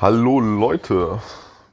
[0.00, 1.20] Hallo Leute,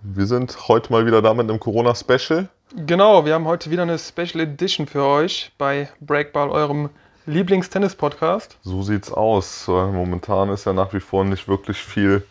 [0.02, 2.50] wir sind heute mal wieder da mit einem Corona-Special.
[2.75, 6.90] Genau, wir haben heute wieder eine Special Edition für euch bei Breakball, eurem
[7.25, 8.57] Lieblingstennis-Podcast.
[8.63, 9.70] So sieht's aus.
[9.70, 12.21] Momentan ist ja nach wie vor nicht wirklich viel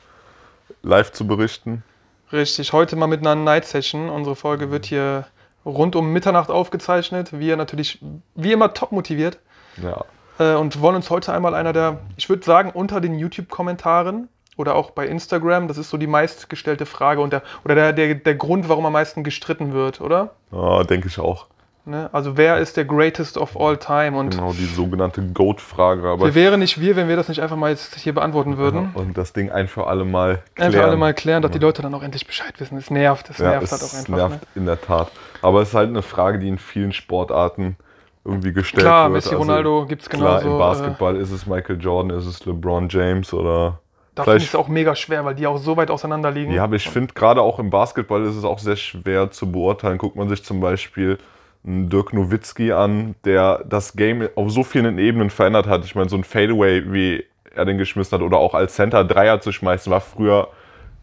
[0.83, 1.83] live zu berichten.
[2.31, 4.11] Richtig, heute mal mit einer Night-Session.
[4.11, 5.27] Unsere Folge wird hier
[5.65, 7.39] rund um Mitternacht aufgezeichnet.
[7.39, 8.05] Wir natürlich
[8.35, 9.39] wie immer top motiviert.
[9.83, 10.05] Ja.
[10.39, 14.75] Äh, und wollen uns heute einmal einer der, ich würde sagen, unter den YouTube-Kommentaren oder
[14.75, 18.35] auch bei Instagram, das ist so die meistgestellte Frage und der, oder der, der, der
[18.35, 20.31] Grund, warum am meisten gestritten wird, oder?
[20.53, 21.47] Ja, denke ich auch.
[21.89, 22.11] Ne?
[22.13, 24.19] Also wer ist der greatest of all time?
[24.19, 26.19] Und Genau, die sogenannte Goat-Frage.
[26.19, 28.91] Wir wären nicht wir, wenn wir das nicht einfach mal jetzt hier beantworten würden.
[28.95, 30.73] und das Ding ein für alle Mal klären.
[30.75, 32.77] Einfach alle mal klären, dass die Leute dann auch endlich Bescheid wissen.
[32.77, 34.17] Es nervt, es Ja, nervt es halt auch einfach.
[34.17, 34.49] nervt Ne?
[34.57, 35.13] in der Tat.
[35.43, 37.77] Aber es ist halt eine Frage, die in vielen Sportarten
[38.25, 39.23] irgendwie gestellt Klar, wird.
[39.25, 40.49] Messi, Also Ronaldo gibt es Klar, genauso.
[40.49, 43.79] im äh, Basketball ist es Michael Jordan, ist es LeBron James oder
[44.17, 46.51] Da finde ich es auch mega schwer, weil die auch so weit auseinander liegen.
[46.51, 49.99] Ja, aber ich finde gerade auch im Basketball ist es auch sehr schwer zu beurteilen.
[49.99, 51.19] Guckt man sich zum Beispiel
[51.67, 55.85] einen Dirk Nowitzki an, der das Game auf so vielen Ebenen verändert hat.
[55.85, 59.43] Ich meine, so ein Fadeaway, wie er den geschmissen hat, oder auch als Center Dreier
[59.43, 60.49] zu schmeißen, war früher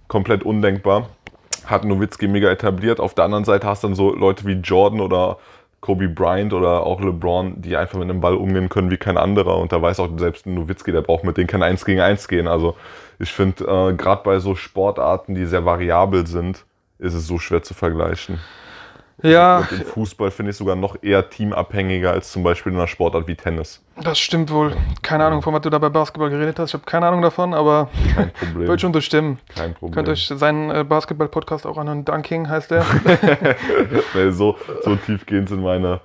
[0.07, 1.09] komplett undenkbar.
[1.67, 2.99] Hat Nowitzki mega etabliert.
[2.99, 5.37] Auf der anderen Seite hast du dann so Leute wie Jordan oder
[5.83, 9.57] Kobe Bryant oder auch LeBron, die einfach mit einem Ball umgehen können wie kein anderer.
[9.57, 12.47] Und da weiß auch selbst Nowitzki, der braucht mit denen kein 1 gegen 1 gehen.
[12.47, 12.77] Also
[13.19, 16.63] ich finde, äh, gerade bei so Sportarten, die sehr variabel sind,
[16.99, 18.39] ist es so schwer zu vergleichen.
[19.21, 22.87] Ja, Und im Fußball finde ich sogar noch eher teamabhängiger als zum Beispiel in einer
[22.87, 23.81] Sportart wie Tennis.
[24.01, 24.75] das stimmt wohl.
[25.01, 26.71] Keine Ahnung, von was du da bei Basketball geredet hast.
[26.71, 28.67] Ich habe keine Ahnung davon, aber Kein Problem.
[28.67, 29.39] wird schon so stimmen.
[29.55, 29.93] Kein Problem.
[29.93, 32.03] Könnt euch seinen äh, Basketball-Podcast auch anhören.
[32.05, 32.85] Dunking heißt der.
[34.15, 36.01] Nee, so, so tiefgehend sind meine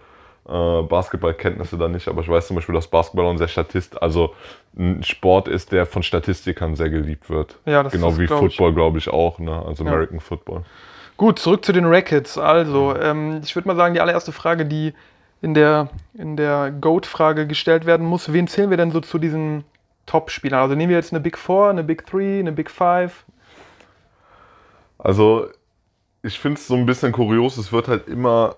[0.48, 4.34] äh, Basketballkenntnisse da nicht, aber ich weiß zum Beispiel, dass Basketball ein sehr Statist, also
[4.78, 7.59] ein Sport ist, der von Statistikern sehr geliebt wird.
[7.67, 8.27] Ja, das genau ist, wie.
[8.27, 9.62] Football, glaube ich, auch, ne?
[9.67, 9.91] also Ja.
[9.91, 10.62] American Football.
[11.19, 12.39] Gut, zurück zu den Rackets.
[12.39, 14.95] Also, ähm, ich würde mal sagen, die allererste Frage, die
[15.43, 19.65] in der, in der GOAT-Frage gestellt werden muss, wen zählen wir denn so zu diesen
[20.07, 20.61] Top-Spielern?
[20.61, 23.25] Also nehmen wir jetzt eine Big Four, eine Big Three, eine Big Five?
[24.97, 25.49] Also,
[26.23, 28.55] ich finde es so ein bisschen kurios, es wird halt immer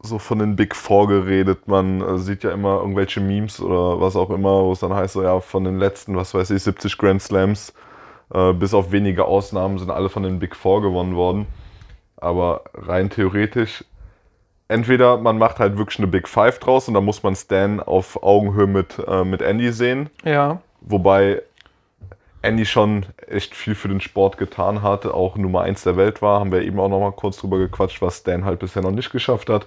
[0.00, 1.68] so von den Big Four geredet.
[1.68, 5.12] Man äh, sieht ja immer irgendwelche Memes oder was auch immer, wo es dann heißt,
[5.12, 7.74] so ja, von den letzten, was weiß ich, 70 Grand Slams,
[8.32, 11.46] äh, bis auf wenige Ausnahmen sind alle von den Big Four gewonnen worden.
[12.20, 13.84] Aber rein theoretisch,
[14.68, 18.22] entweder man macht halt wirklich eine Big Five draus und da muss man Stan auf
[18.22, 20.10] Augenhöhe mit, äh, mit Andy sehen.
[20.24, 20.60] Ja.
[20.80, 21.42] Wobei
[22.42, 26.40] Andy schon echt viel für den Sport getan hat, auch Nummer 1 der Welt war,
[26.40, 29.10] haben wir eben auch noch mal kurz drüber gequatscht, was Stan halt bisher noch nicht
[29.10, 29.66] geschafft hat.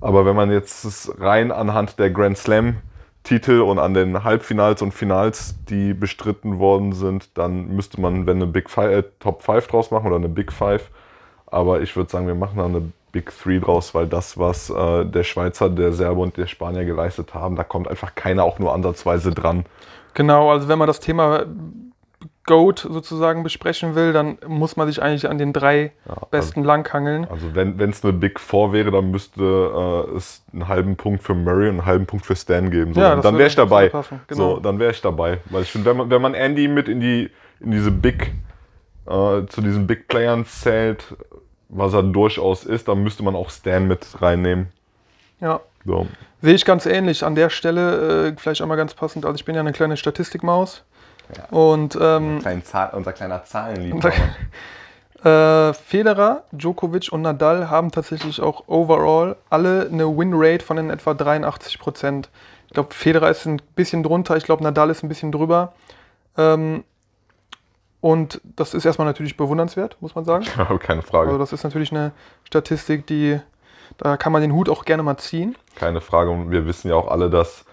[0.00, 2.76] Aber wenn man jetzt rein anhand der Grand Slam
[3.26, 8.36] Titel und an den Halbfinals und Finals, die bestritten worden sind, dann müsste man, wenn
[8.36, 10.90] eine Big Five, äh, Top 5 draus machen oder eine Big Five.
[11.46, 15.04] Aber ich würde sagen, wir machen da eine Big Three draus, weil das, was äh,
[15.06, 18.74] der Schweizer, der Serbe und der Spanier geleistet haben, da kommt einfach keiner auch nur
[18.74, 19.64] ansatzweise dran.
[20.14, 21.44] Genau, also wenn man das Thema
[22.46, 27.26] GOAT sozusagen besprechen will, dann muss man sich eigentlich an den drei Ja, besten langhangeln.
[27.28, 31.34] Also wenn es eine Big Four wäre, dann müsste äh, es einen halben Punkt für
[31.34, 32.94] Murray und einen halben Punkt für Stan geben.
[32.94, 33.88] So, Ja, dann wäre ich dabei.
[33.88, 34.54] genau.
[34.54, 35.38] So, dann wäre ich dabei.
[35.50, 37.30] Weil ich finde, wenn man, wenn man Andy mit in die
[37.60, 38.32] in diese Big
[39.06, 41.16] äh, zu diesen Big Playern zählt,
[41.68, 44.68] was er durchaus ist, dann müsste man auch Stan mit reinnehmen.
[45.40, 45.60] Ja.
[45.84, 46.06] So.
[46.42, 47.24] Sehe ich ganz ähnlich.
[47.24, 49.24] An der Stelle äh, vielleicht einmal ganz passend.
[49.24, 50.84] Also ich bin ja eine kleine Statistikmaus.
[51.50, 54.12] Und ähm, Zahl, unser kleiner Zahlenliebhaber.
[55.70, 61.14] äh, Federer, Djokovic und Nadal haben tatsächlich auch overall alle eine Winrate von in etwa
[61.14, 62.28] 83 Prozent.
[62.68, 65.72] Ich glaube, Federer ist ein bisschen drunter, ich glaube, Nadal ist ein bisschen drüber.
[66.36, 66.84] Ähm,
[68.06, 70.44] und das ist erstmal natürlich bewundernswert, muss man sagen.
[70.78, 71.26] Keine Frage.
[71.26, 72.12] Also das ist natürlich eine
[72.44, 73.40] Statistik, die
[73.98, 75.56] da kann man den Hut auch gerne mal ziehen.
[75.74, 76.30] Keine Frage.
[76.30, 77.64] Und wir wissen ja auch alle, dass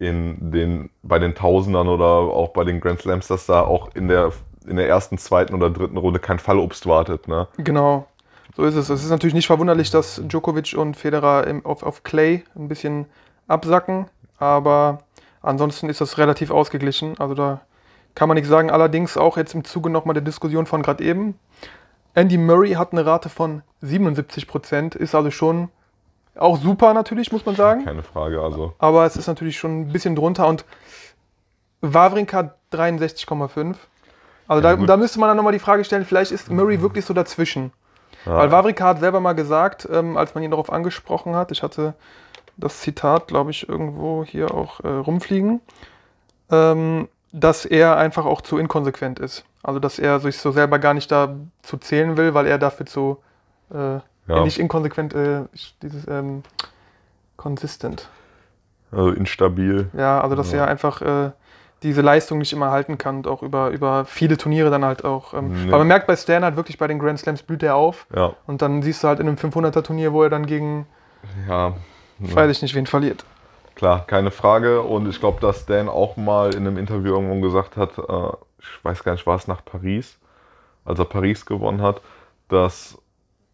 [0.00, 4.08] in den, bei den Tausendern oder auch bei den Grand Slams, dass da auch in
[4.08, 4.32] der,
[4.66, 7.28] in der ersten, zweiten oder dritten Runde kein Fallobst wartet.
[7.28, 7.46] Ne?
[7.58, 8.08] Genau,
[8.56, 8.88] so ist es.
[8.88, 13.06] Es ist natürlich nicht verwunderlich, dass Djokovic und Federer im, auf, auf Clay ein bisschen
[13.46, 14.06] absacken,
[14.36, 14.98] aber
[15.42, 17.14] ansonsten ist das relativ ausgeglichen.
[17.20, 17.60] Also da
[18.14, 18.70] kann man nichts sagen.
[18.70, 21.38] Allerdings auch jetzt im Zuge nochmal der Diskussion von gerade eben.
[22.14, 25.68] Andy Murray hat eine Rate von 77 Prozent, ist also schon
[26.36, 27.84] auch super natürlich, muss man sagen.
[27.84, 28.40] Keine Frage.
[28.40, 30.64] Also Aber es ist natürlich schon ein bisschen drunter und
[31.80, 33.76] Wawrinka 63,5.
[34.46, 34.88] Also da, gut.
[34.88, 37.72] da müsste man dann nochmal die Frage stellen, vielleicht ist Murray wirklich so dazwischen.
[38.26, 38.36] Ja.
[38.36, 41.94] Weil Wawrinka hat selber mal gesagt, ähm, als man ihn darauf angesprochen hat, ich hatte
[42.56, 45.60] das Zitat, glaube ich, irgendwo hier auch äh, rumfliegen.
[46.50, 49.44] Ähm, dass er einfach auch zu inkonsequent ist.
[49.62, 52.86] Also dass er sich so selber gar nicht da zu zählen will, weil er dafür
[52.86, 53.18] zu
[53.72, 54.44] äh, Ja.
[54.44, 55.42] nicht inkonsequent, äh,
[55.82, 56.42] dieses ähm,
[57.36, 58.08] consistent.
[58.92, 59.88] Also instabil.
[59.96, 60.58] Ja, also dass Ja.
[60.60, 61.30] er einfach äh,
[61.82, 65.32] diese Leistung nicht immer halten kann und auch über, über viele Turniere dann halt auch.
[65.34, 65.70] Ähm, Nee.
[65.72, 68.32] Weil man merkt bei Stan halt wirklich bei den Grand Slams blüht er auf Ja.
[68.46, 70.86] und dann siehst du halt in einem 500er Turnier, wo er dann gegen,
[71.48, 71.74] Ja.
[72.18, 73.24] weiß ich nicht, wen verliert.
[73.80, 74.82] Klar, keine Frage.
[74.82, 78.84] Und ich glaube, dass Dan auch mal in einem Interview irgendwo gesagt hat, äh, ich
[78.84, 80.18] weiß gar nicht, war es nach Paris,
[80.84, 82.02] als er Paris gewonnen hat,
[82.48, 82.98] dass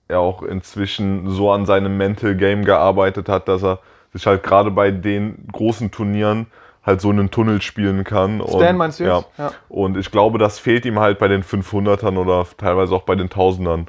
[0.09, 3.79] er auch inzwischen so an seinem Mental Game gearbeitet hat, dass er
[4.13, 6.49] sich halt gerade bei den großen Turnieren
[6.87, 8.41] halt so einen Tunnel spielen kann.
[8.47, 9.19] Stan und, meinst du ja.
[9.19, 9.29] jetzt?
[9.37, 9.51] Ja.
[9.69, 13.29] Und ich glaube, das fehlt ihm halt bei den 500ern oder teilweise auch bei den
[13.29, 13.87] 1000ern.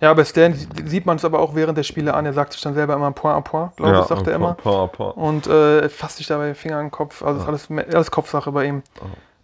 [0.00, 2.26] Ja, bei Stan sie- sieht man es aber auch während der Spiele an.
[2.26, 4.54] Er sagt sich dann selber immer point à point, glaube ich, sagt er immer.
[4.54, 5.04] Pa, pa, pa.
[5.10, 7.22] Und äh, fasst sich dabei den Finger an den Kopf.
[7.22, 8.82] Also ist alles, alles Kopfsache bei ihm.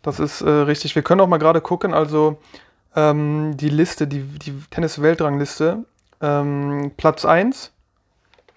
[0.03, 0.95] Das ist äh, richtig.
[0.95, 1.95] Wir können auch mal gerade gucken.
[1.95, 2.39] Also
[2.97, 5.85] ähm, die Liste, die, die Tennis-Weltrangliste.
[6.23, 7.73] Ähm, Platz 1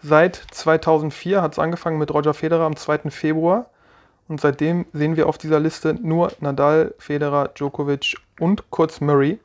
[0.01, 3.09] seit 2004 hat es angefangen mit Roger Federer am 2.
[3.09, 3.65] Februar.
[4.29, 9.39] Und seitdem sehen wir auf dieser Liste nur Nadal, Federer, Djokovic und kurz Murray.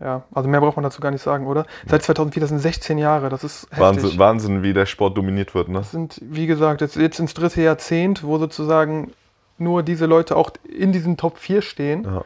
[0.00, 1.64] Ja, also mehr braucht man dazu gar nicht sagen, oder?
[1.86, 3.68] Seit 2004, das sind 16 Jahre, das ist.
[3.76, 5.68] Wahnsinn, Wahnsinn, wie der Sport dominiert wird.
[5.68, 5.78] Ne?
[5.78, 9.12] Das sind, wie gesagt, jetzt, jetzt ins dritte Jahrzehnt, wo sozusagen
[9.56, 12.04] nur diese Leute auch in diesen Top 4 stehen.
[12.04, 12.24] Ja.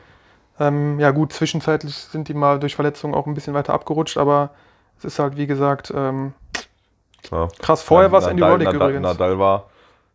[0.61, 4.51] Ähm, ja gut, zwischenzeitlich sind die mal durch Verletzungen auch ein bisschen weiter abgerutscht, aber
[4.99, 6.33] es ist halt, wie gesagt, ähm,
[7.61, 7.83] krass.
[7.83, 9.03] Vorher war es Nadal- Andy Roddick übrigens.
[9.03, 9.67] Nadal war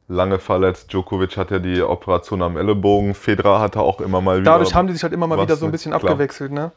[0.08, 0.92] lange verletzt.
[0.92, 3.14] Djokovic hat ja die Operation am Ellenbogen.
[3.14, 4.52] Federer hatte auch immer mal wieder.
[4.52, 6.04] Dadurch haben die sich halt immer mal wieder so ein mit- bisschen klar.
[6.12, 6.52] abgewechselt.
[6.52, 6.72] Ne?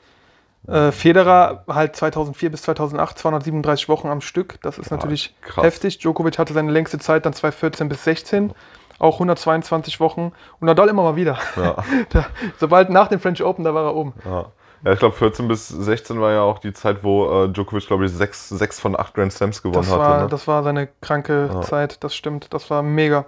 [0.68, 4.60] Äh, Federer halt 2004 bis 2008 237 Wochen am Stück.
[4.62, 5.64] Das ist natürlich krass.
[5.64, 5.98] heftig.
[5.98, 8.52] Djokovic hatte seine längste Zeit dann 2014 bis 16.
[8.98, 10.32] Auch 122 Wochen.
[10.58, 11.38] Und Nadal immer mal wieder.
[11.56, 11.76] Ja,
[12.10, 12.26] Da,
[12.58, 14.14] sobald nach dem French Open, da war er oben.
[14.24, 14.46] ja.
[14.84, 18.06] Ja ich glaube 14 bis 16 war ja auch die Zeit, wo äh, Djokovic, glaube
[18.06, 20.00] ich, sechs, sechs von acht Grand Slams gewonnen Das hatte.
[20.00, 20.28] war, ne?
[20.28, 21.60] das war seine kranke Ja.
[21.62, 22.52] Zeit, das stimmt.
[22.54, 23.26] Das war mega.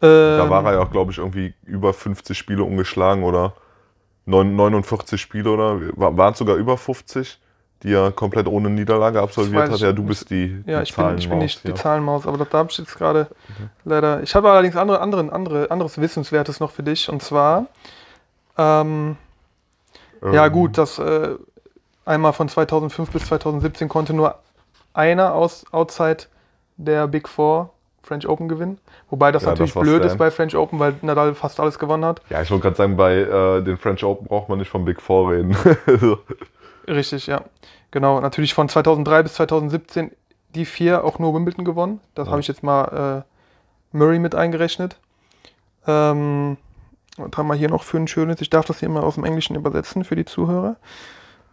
[0.00, 3.54] da Ähm, war er ja auch, glaube ich, irgendwie über 50 Spiele ungeschlagen oder
[4.26, 7.40] neun- 49 Spiele oder waren es sogar über 50,
[7.82, 9.78] die er komplett ohne Niederlage absolviert hat.
[9.80, 12.44] Ja, du bist die, Ja, die ich bin, ich bin nicht Zahlenmaus, die Zahlenmaus, aber
[12.44, 13.28] da, habe ich jetzt gerade
[13.84, 14.22] leider.
[14.22, 17.08] Ich habe allerdings andere, andere, andere, anderes Wissenswertes noch für dich.
[17.10, 17.66] Und zwar,
[18.58, 19.16] ähm,
[20.32, 20.46] ja.
[20.46, 21.36] Ähm, gut, das äh,
[22.04, 24.36] einmal von 2005 bis 2017 konnte nur
[24.92, 26.24] einer aus outside
[26.76, 27.70] der Big Four
[28.02, 28.78] French Open gewinnen.
[29.10, 30.06] Wobei das Ja, natürlich das blöd Stan.
[30.08, 32.20] ist bei French Open, weil Nadal fast alles gewonnen hat.
[32.28, 35.00] Ja, ich wollte gerade sagen, bei äh, den French Open braucht man nicht vom Big
[35.00, 35.56] Four reden.
[36.00, 36.18] So.
[36.86, 37.42] Richtig, ja.
[37.92, 40.10] Genau, natürlich von 2003 bis 2017
[40.54, 42.00] die vier auch nur Wimbledon gewonnen.
[42.14, 42.32] Das Ja.
[42.32, 43.24] habe ich jetzt mal
[43.92, 44.96] äh, Murray mit eingerechnet.
[45.86, 46.56] Ähm,
[47.16, 48.40] was haben wir hier noch für ein schönes?
[48.40, 50.76] Ich darf das hier mal aus dem Englischen übersetzen für die Zuhörer.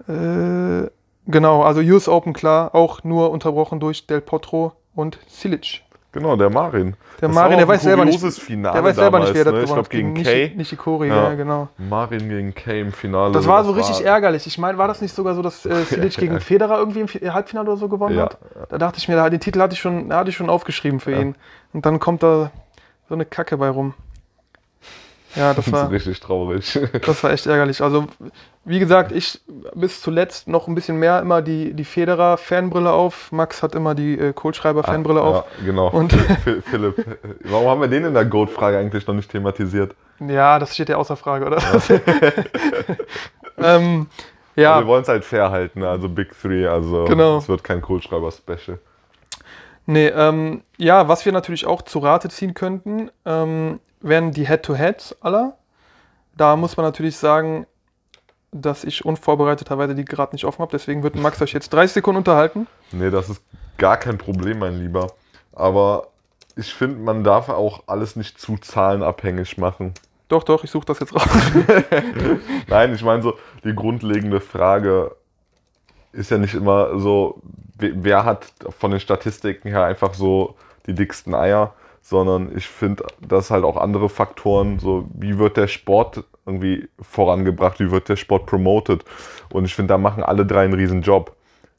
[0.08, 0.90] Äh,
[1.28, 5.84] genau, also US Open klar, auch nur unterbrochen durch Del Potro und Silic.
[6.12, 6.96] genau, der Marin.
[7.22, 8.19] Der Das Marin, der weiß selber nicht.
[8.19, 9.75] Finale Der weiß selber nicht, wer das damals, ne?
[9.75, 10.56] gewonnen Ich glaube gegen Kay.
[10.56, 11.30] Nishikori, Ja.
[11.30, 11.68] ja, genau.
[11.78, 13.31] Marin gegen Kay im Finale.
[13.31, 14.48] Das war so richtig war- ärgerlich.
[14.48, 17.19] Ich meine, war das nicht sogar so, dass äh, Silic gegen Federer irgendwie im Fi-
[17.30, 18.40] Halbfinale oder so gewonnen Ja, hat?
[18.69, 21.19] Da dachte ich mir, den Titel hatte ich schon, hatte ich schon aufgeschrieben für Ja.
[21.19, 21.36] ihn.
[21.74, 22.52] Und dann kommt da
[23.08, 23.94] so eine Kacke bei rum.
[25.36, 26.80] Ja, das Das war, ist richtig traurig.
[27.06, 27.81] das war echt ärgerlich.
[27.81, 28.06] Also,
[28.66, 29.39] wie gesagt, ich
[29.74, 33.32] bis zuletzt noch ein bisschen mehr immer die, die Federer-Fanbrille auf.
[33.32, 35.46] Max hat immer die äh, Kohlschreiber-Fanbrille auf.
[35.60, 35.89] Ja, genau.
[35.89, 36.13] Und-
[36.44, 37.05] Phil- Philipp,
[37.46, 39.96] warum haben wir den in der Goat-Frage eigentlich noch nicht thematisiert?
[40.20, 41.58] Ja, das steht ja außer Frage, oder?
[43.58, 44.08] ähm,
[44.55, 44.74] ja.
[44.75, 47.38] Also wir wollen es halt fair halten, also Big Three, also Genau.
[47.38, 48.79] es wird kein Coolschreiber-Special.
[49.88, 55.17] Nee, ähm, ja, was wir natürlich auch zu Rate ziehen könnten, ähm, wären die Head-to-Heads
[55.22, 55.58] aller.
[56.36, 57.65] Da muss man natürlich sagen,
[58.51, 60.72] dass ich unvorbereiteterweise die gerade nicht offen habe.
[60.72, 62.67] Deswegen wird Max euch jetzt 30 Sekunden unterhalten.
[62.91, 63.41] Nee, das ist
[63.77, 65.08] gar kein Problem, mein Lieber.
[65.53, 66.08] Aber
[66.55, 69.93] ich finde, man darf auch alles nicht zu zahlenabhängig machen.
[70.27, 71.27] Doch, doch, ich suche das jetzt raus.
[72.67, 75.15] Nein, ich meine so, die grundlegende Frage
[76.13, 77.41] ist ja nicht immer so,
[77.77, 78.48] we- wer hat
[78.79, 80.55] von den Statistiken her einfach so
[80.88, 85.67] die dicksten Eier, sondern ich finde, dass halt auch andere Faktoren, so wie wird der
[85.67, 89.05] Sport irgendwie vorangebracht, wie wird der Sport promoted.
[89.51, 91.36] Und ich finde, da machen alle drei einen riesen Job.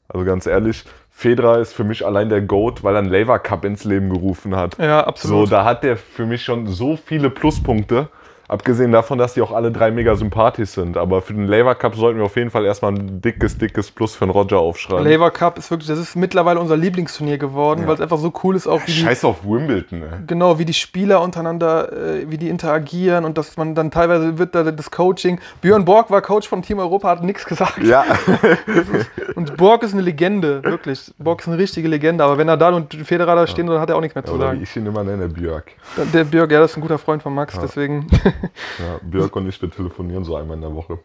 [0.07, 3.65] Also ganz ehrlich, Federer ist für mich allein der GOAT, weil er einen Lever Cup
[3.65, 4.77] ins Leben gerufen hat.
[4.77, 5.51] ja, So, absolut.
[5.51, 8.09] da hat der für mich schon so viele Pluspunkte.
[8.47, 10.97] Abgesehen davon, dass die auch alle drei mega sympathisch sind.
[10.97, 14.15] Aber für den Lever Cup sollten wir auf jeden Fall erstmal ein dickes, dickes Plus
[14.15, 15.05] für den Roger aufschreiben.
[15.05, 17.87] Lever Cup ist wirklich, das ist mittlerweile unser Lieblingsturnier geworden, Ja.
[17.87, 20.09] weil es einfach so cool ist, auch wie die, Scheiß auf Wimbledon, ey.
[20.27, 24.53] genau, wie die Spieler untereinander, äh, wie die interagieren und dass man dann teilweise wird
[24.55, 25.39] da das Coaching.
[25.61, 27.79] Björn Borg war Coach vom Team Europa, hat nichts gesagt.
[27.83, 28.03] Ja,
[29.35, 31.11] Und Borg ist eine Legende, wirklich.
[31.17, 33.95] Borg ist eine richtige Legende, aber wenn Nadal und Federer da stehen, dann hat er
[33.95, 34.59] auch nichts mehr zu wie sagen.
[34.61, 35.71] ich ihn immer nenne, Björk.
[36.13, 38.07] Der Björk, ja, das ist ein guter Freund von Max, deswegen.
[38.79, 40.99] Ja, Björk und ich, wir telefonieren so einmal in der Woche.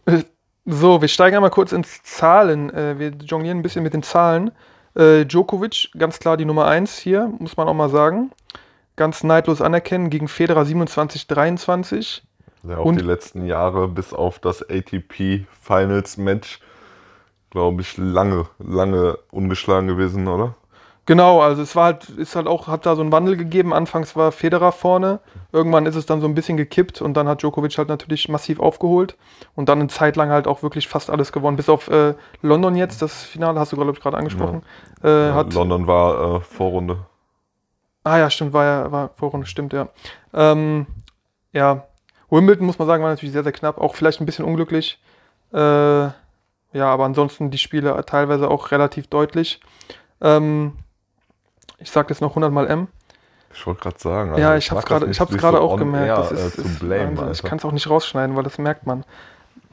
[0.64, 2.70] So, wir steigen einmal kurz ins Zahlen.
[2.74, 4.50] Äh, wir jonglieren ein bisschen mit den Zahlen.
[4.94, 8.30] Äh, Djokovic, ganz klar die Nummer 1 hier, muss man auch mal sagen.
[8.96, 12.22] Ganz neidlos anerkennen, gegen Federer 27, 23.
[12.64, 16.60] Ja, auch Und- die letzten Jahre bis auf das ATP Finals Match,
[17.50, 20.54] glaube ich, lange, lange ungeschlagen gewesen, oder?
[21.08, 23.72] Genau, also es war halt, ist halt auch, hat da so einen Wandel gegeben.
[23.72, 25.20] Anfangs war Federer vorne,
[25.52, 28.60] irgendwann ist es dann so ein bisschen gekippt und dann hat Djokovic halt natürlich massiv
[28.60, 29.16] aufgeholt
[29.54, 31.56] und dann eine Zeit lang halt auch wirklich fast alles gewonnen.
[31.56, 32.12] Bis auf äh,
[32.42, 34.62] London jetzt, das Finale hast du, glaube ich, gerade angesprochen.
[35.02, 36.98] Äh, Ja, hat, London war äh, Vorrunde.
[38.04, 39.88] Ah ja, stimmt, war ja, war Vorrunde, stimmt, ja.
[40.34, 40.88] Ähm,
[41.54, 41.86] ja,
[42.28, 45.00] Wimbledon muss man sagen, war natürlich sehr, sehr knapp, auch vielleicht ein bisschen unglücklich.
[45.54, 46.12] Äh, ja,
[46.74, 49.62] aber ansonsten die Spiele teilweise auch relativ deutlich.
[50.20, 50.74] Ähm,
[51.78, 52.88] ich sag jetzt noch 100 mal M.
[53.54, 54.38] Ich wollte gerade sagen.
[54.38, 56.06] ja, also ich das gerade, nicht, ich hab's sich gerade so auch gemerkt.
[56.06, 57.30] air, Das ist, äh, ist blame.
[57.32, 59.04] Ich kann es auch nicht rausschneiden, weil das merkt man.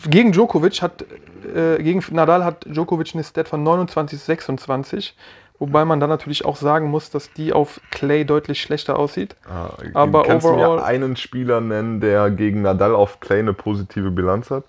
[0.10, 1.06] Gegen Djokovic hat,
[1.54, 5.16] äh, gegen Nadal hat Djokovic eine Stat von 29, 26.
[5.58, 9.38] Wobei man dann natürlich auch sagen muss, dass die auf Clay deutlich schlechter aussieht.
[9.50, 13.54] Ah, Aber kannst du overall- mir einen Spieler nennen, der gegen Nadal auf Clay eine
[13.54, 14.66] positive Bilanz hat?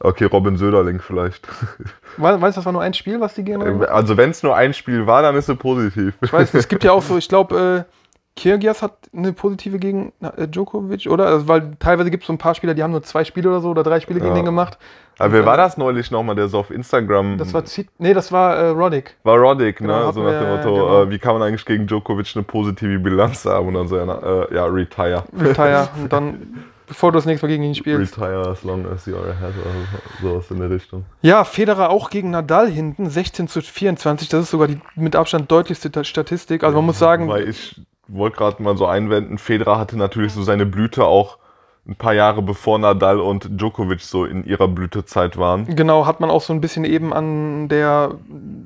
[0.00, 1.46] Okay, Robin Söderling vielleicht.
[2.16, 4.54] We- Weißt du, das war nur ein Spiel, was die gegen Also wenn es nur
[4.56, 6.14] ein Spiel war, dann ist es positiv.
[6.22, 7.92] Ich weiß, es gibt ja auch so, ich glaube, äh,
[8.40, 11.26] Kyrgios hat eine positive gegen äh, Djokovic, oder?
[11.26, 13.60] Also, weil teilweise gibt es so ein paar Spieler, die haben nur zwei Spiele oder
[13.60, 14.40] so oder drei Spiele gegen Ja.
[14.40, 14.78] den gemacht.
[15.18, 18.30] Aber wer war das neulich nochmal, der so auf Instagram Das war Zit nee, das
[18.30, 19.16] war äh, Roddick.
[19.24, 19.88] war Roddick, ne?
[19.88, 21.02] Genau, hatten so nach dem Motto, genau.
[21.02, 23.66] äh, wie kann man eigentlich gegen Djokovic eine positive Bilanz haben?
[23.66, 25.24] Und dann so, ja, äh, ja retire.
[25.36, 25.88] Retire.
[26.00, 28.18] Und dann, bevor du das nächste Mal gegen ihn spielst.
[28.18, 31.04] Retire as long as you are ahead oder sowas in der Richtung.
[31.22, 34.28] Ja, Federer auch gegen Nadal hinten, 16 zu 24.
[34.28, 36.64] Das ist sogar die mit Abstand deutlichste Ta- Statistik.
[36.64, 40.42] Also man muss sagen, Weil ich wollte gerade mal so einwenden, Federer hatte natürlich so
[40.42, 41.38] seine Blüte auch
[41.86, 45.74] ein paar Jahre bevor Nadal und Djokovic so in ihrer Blütezeit waren.
[45.74, 48.12] Genau, hat man auch so ein bisschen eben an der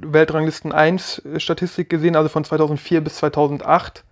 [0.05, 4.05] Weltranglisten 1 Statistik gesehen, also von 2004 bis 2008.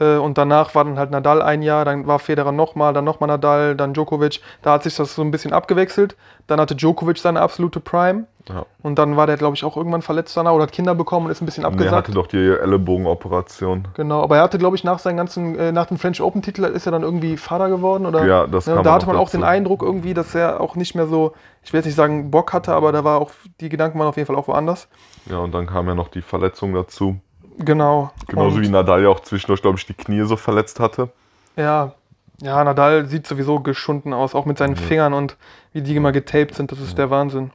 [0.00, 3.28] Äh, Und danach war dann halt Nadal ein Jahr, dann war Federer nochmal, dann nochmal
[3.28, 4.40] Nadal, dann Djokovic.
[4.62, 6.16] Da hat sich das so ein bisschen abgewechselt.
[6.46, 8.24] Dann hatte Djokovic seine absolute Prime.
[8.48, 8.64] Ja.
[8.82, 11.32] Und dann war der, glaube ich, auch irgendwann verletzt danach oder hat Kinder bekommen und
[11.32, 11.94] ist ein bisschen abgesagt.
[12.08, 13.88] hatte doch die Ellenbogenoperation.
[13.94, 16.86] Genau, aber er hatte, glaube ich, nach seinen ganzen, äh, nach dem French Open-Titel ist
[16.86, 18.24] er dann irgendwie Vater geworden, oder?
[18.24, 19.36] Ja, das kam Da hatte man auch dazu.
[19.38, 22.52] den Eindruck irgendwie, dass er auch nicht mehr so, ich will jetzt nicht sagen Bock
[22.52, 23.30] hatte, aber da war auch,
[23.60, 24.88] die Gedanken waren auf jeden Fall auch woanders.
[25.26, 27.20] Ja, und dann kam ja noch die Verletzung dazu.
[27.64, 28.10] Genau.
[28.26, 31.10] Genauso Und, wie Nadal ja auch zwischendurch, glaube ich, die Knie so verletzt hatte.
[31.56, 31.94] Ja,
[32.40, 35.36] ja, Nadal sieht sowieso geschunden aus, auch mit seinen Fingern und
[35.72, 37.50] wie die immer getaped sind, das ist der Wahnsinn.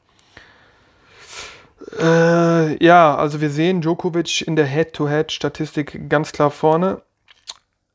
[2.00, 7.02] Äh, ja, also wir sehen Djokovic in der Head-to-Head-Statistik ganz klar vorne.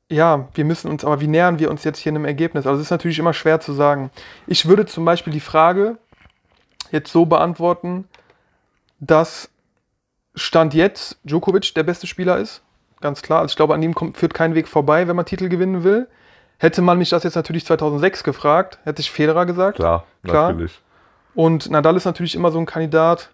[0.09, 2.67] Ja, wir müssen uns, aber wie nähern wir uns jetzt hier einem Ergebnis?
[2.67, 4.11] Also es ist natürlich immer schwer zu sagen.
[4.49, 5.97] Ich würde zum Beispiel die Frage
[6.91, 8.09] jetzt so beantworten,
[8.99, 9.49] dass
[10.41, 12.63] Stand jetzt Djokovic der beste Spieler ist.
[13.01, 13.41] Ganz klar.
[13.41, 16.09] Also ich glaube, an ihm kommt, führt kein Weg vorbei, wenn man Titel gewinnen will.
[16.59, 19.77] Hätte man mich das jetzt natürlich 2006 gefragt, hätte ich Federer gesagt.
[19.77, 20.49] Klar, Klar.
[20.53, 20.81] natürlich.
[21.35, 23.31] Und Nadal ist natürlich immer so ein Kandidat.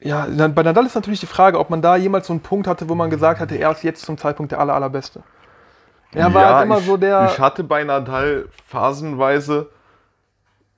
[0.00, 2.88] Ja, bei Nadal ist natürlich die Frage, ob man da jemals so einen Punkt hatte,
[2.88, 5.22] wo man gesagt hatte, er ist jetzt zum Zeitpunkt der aller, allerbeste.
[6.12, 7.30] Er war Ja, halt immer ich, so der.
[7.32, 9.70] Ich hatte bei Nadal phasenweise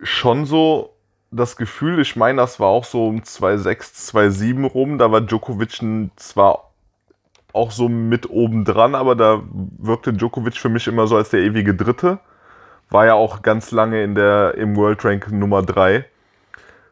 [0.00, 0.95] schon so
[1.36, 4.98] das Gefühl, ich meine, das war auch so um 2,6, 2,7 rum.
[4.98, 5.80] Da war Djokovic
[6.16, 6.70] zwar
[7.52, 9.42] auch so mit oben dran, aber da
[9.78, 12.18] wirkte Djokovic für mich immer so als der ewige Dritte.
[12.90, 16.04] War ja auch ganz lange in der, im World Rank Nummer 3.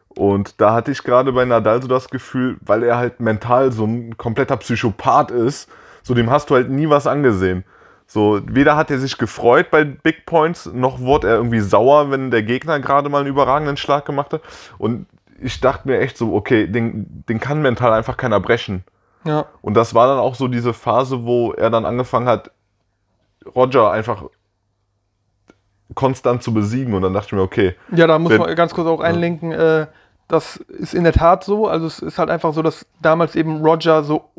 [0.09, 3.85] Und da hatte ich gerade bei Nadal so das Gefühl, weil er halt mental so
[3.85, 5.69] ein kompletter Psychopath ist,
[6.03, 7.65] so dem hast du halt nie was angesehen.
[8.07, 12.29] So, weder hat er sich gefreut bei Big Points, noch wurde er irgendwie sauer, wenn
[12.31, 14.41] der Gegner gerade mal einen überragenden Schlag gemacht hat.
[14.77, 15.07] Und
[15.41, 18.83] ich dachte mir echt so, okay, den, den kann mental einfach keiner brechen.
[19.25, 22.51] ja, Und das war dann auch so diese Phase, wo er dann angefangen hat,
[23.55, 24.23] Roger einfach
[25.93, 26.93] konstant zu besiegen.
[26.93, 29.51] Und dann dachte ich mir, okay, ja, da muss Wenn- man ganz kurz auch einlenken.
[29.51, 29.87] Äh,
[30.27, 31.67] das ist in der Tat so.
[31.67, 34.29] Also es ist halt einfach so, dass damals eben Roger so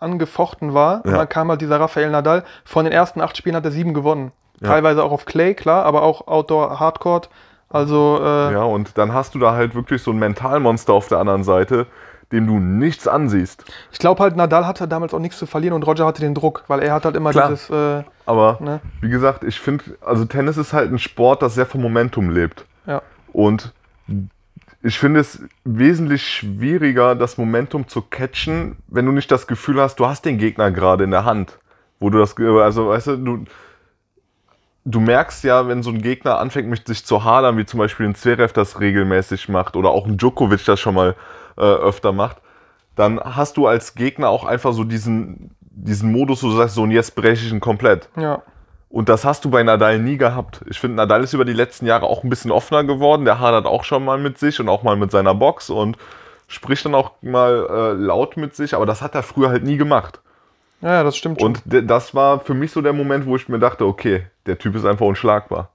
[0.00, 1.04] unangefochten war.
[1.04, 1.18] Und Ja.
[1.18, 2.44] dann kam halt dieser Rafael Nadal.
[2.64, 4.32] Von den ersten acht Spielen hat er sieben gewonnen.
[4.60, 4.68] Ja.
[4.68, 7.28] Teilweise auch auf Clay, klar, aber auch Outdoor Hardcourt.
[7.68, 11.18] Also, äh, Ja, und dann hast du da halt wirklich so ein Mentalmonster auf der
[11.18, 11.86] anderen Seite,
[12.32, 13.64] dem du nichts ansiehst.
[13.92, 16.64] ich glaube halt, Nadal hatte damals auch nichts zu verlieren und Roger hatte den Druck,
[16.68, 17.50] weil er hat halt immer Klar.
[17.50, 21.54] dieses, äh, Aber ne, wie gesagt, ich finde, also Tennis ist halt ein Sport, das
[21.54, 22.64] sehr vom Momentum lebt.
[22.86, 23.02] ja.
[23.32, 23.72] Und
[24.82, 29.96] ich finde es wesentlich schwieriger, das Momentum zu catchen, wenn du nicht das Gefühl hast,
[29.96, 31.58] du hast den Gegner gerade in der Hand.
[31.98, 33.44] Wo du das, also weißt du, du,
[34.84, 38.06] du merkst ja, wenn so ein Gegner anfängt, mit sich zu hadern, wie zum Beispiel
[38.06, 41.16] ein Zverev das regelmäßig macht oder auch ein Djokovic das schon mal
[41.56, 42.38] äh, öfter macht,
[42.94, 46.82] dann hast du als Gegner auch einfach so diesen, diesen Modus, wo du sagst, so
[46.82, 48.08] und jetzt breche ich ihn komplett.
[48.16, 48.42] Ja.
[48.88, 50.60] Und das hast du bei Nadal nie gehabt.
[50.68, 53.24] Ich finde, Nadal ist über die letzten Jahre auch ein bisschen offener geworden.
[53.24, 55.98] Der hadert auch schon mal mit sich und auch mal mit seiner Box und
[56.46, 58.74] spricht dann auch mal äh, laut mit sich.
[58.74, 60.20] Aber das hat er früher halt nie gemacht.
[60.80, 61.56] Ja, das stimmt schon.
[61.56, 64.76] Und das war für mich so der Moment, wo ich mir dachte, okay, der Typ
[64.76, 65.70] ist einfach unschlagbar.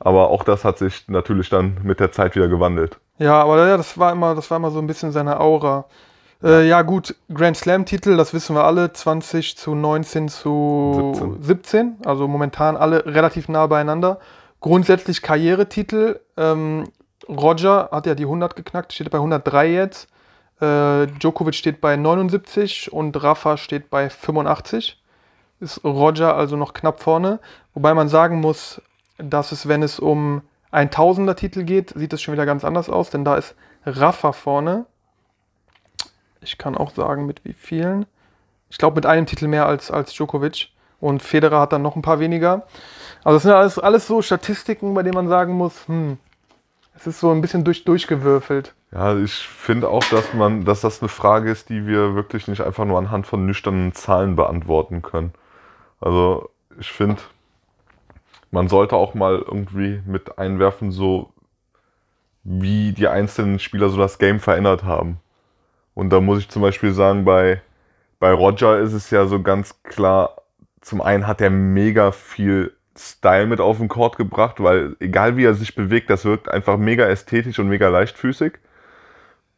[0.00, 2.98] Aber auch das hat sich natürlich dann mit der Zeit wieder gewandelt.
[3.18, 5.84] Ja, aber das war immer, das war immer so ein bisschen seine Aura.
[6.44, 11.42] Äh, ja, gut, Grand Slam-Titel, das wissen wir alle, 20 zu 19 zu 17.
[11.42, 11.96] 17.
[12.04, 14.20] also momentan alle relativ nah beieinander.
[14.60, 16.20] Grundsätzlich Karrieretitel.
[16.36, 16.84] Ähm,
[17.28, 20.08] Roger hat ja die 100 geknackt, steht bei 103 jetzt.
[20.60, 25.02] Äh, Djokovic steht bei 79 und Rafa steht bei 85.
[25.60, 27.40] Ist Roger also noch knapp vorne.
[27.72, 28.82] Wobei man sagen muss,
[29.16, 33.08] dass es, wenn es um ein Tausender-Titel geht, sieht es schon wieder ganz anders aus,
[33.08, 33.54] denn da ist
[33.86, 34.84] Rafa vorne.
[36.44, 38.06] Ich kann auch sagen, mit wie vielen.
[38.70, 40.68] Ich glaube, mit einem Titel mehr als, als Djokovic.
[41.00, 42.66] Und Federer hat dann noch ein paar weniger.
[43.24, 46.18] Also, das sind alles, alles so Statistiken, bei denen man sagen muss, hm,
[46.96, 48.74] es ist so ein bisschen durch, durchgewürfelt.
[48.92, 52.60] Ja, ich finde auch, dass man, dass das eine Frage ist, die wir wirklich nicht
[52.60, 55.32] einfach nur anhand von nüchternen Zahlen beantworten können.
[56.00, 56.48] Also
[56.78, 57.20] ich finde,
[58.50, 61.32] man sollte auch mal irgendwie mit einwerfen, so
[62.44, 65.18] wie die einzelnen Spieler so das Game verändert haben.
[65.94, 67.60] Und da muss ich zum Beispiel sagen, bei,
[68.18, 70.36] bei Roger ist es ja so ganz klar,
[70.80, 75.44] zum einen hat er mega viel Style mit auf den Court gebracht, weil egal wie
[75.44, 78.54] er sich bewegt, das wirkt einfach mega ästhetisch und mega leichtfüßig.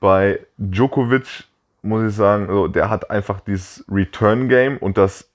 [0.00, 1.45] Bei Djokovic
[1.82, 5.28] muss ich sagen, also der hat einfach dieses Return-Game und das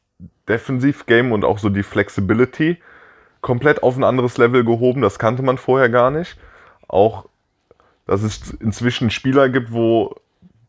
[0.48, 2.78] Defensiv-Game und auch so die Flexibility
[3.42, 5.02] komplett auf ein anderes Level gehoben.
[5.02, 6.38] Das kannte man vorher gar nicht.
[6.88, 7.26] Auch,
[8.06, 10.16] dass es inzwischen Spieler gibt, wo,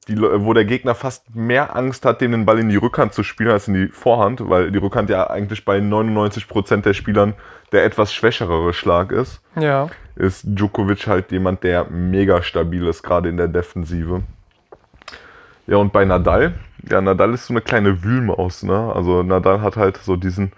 [0.08, 3.22] die, wo der Gegner fast mehr Angst hat, dem den Ball in die Rückhand zu
[3.22, 7.34] spielen, als in die Vorhand, weil die Rückhand ja eigentlich bei 99% der Spielern
[7.70, 9.88] der etwas schwächere Schlag ist Ja.
[10.16, 14.22] ist Djokovic halt jemand, der mega stabil ist, gerade in der Defensive.
[15.66, 16.54] Ja, und bei Nadal,
[16.90, 18.92] ja, Nadal ist so eine kleine Wühlmaus, ne?
[18.94, 20.52] Also Nadal hat halt so diesen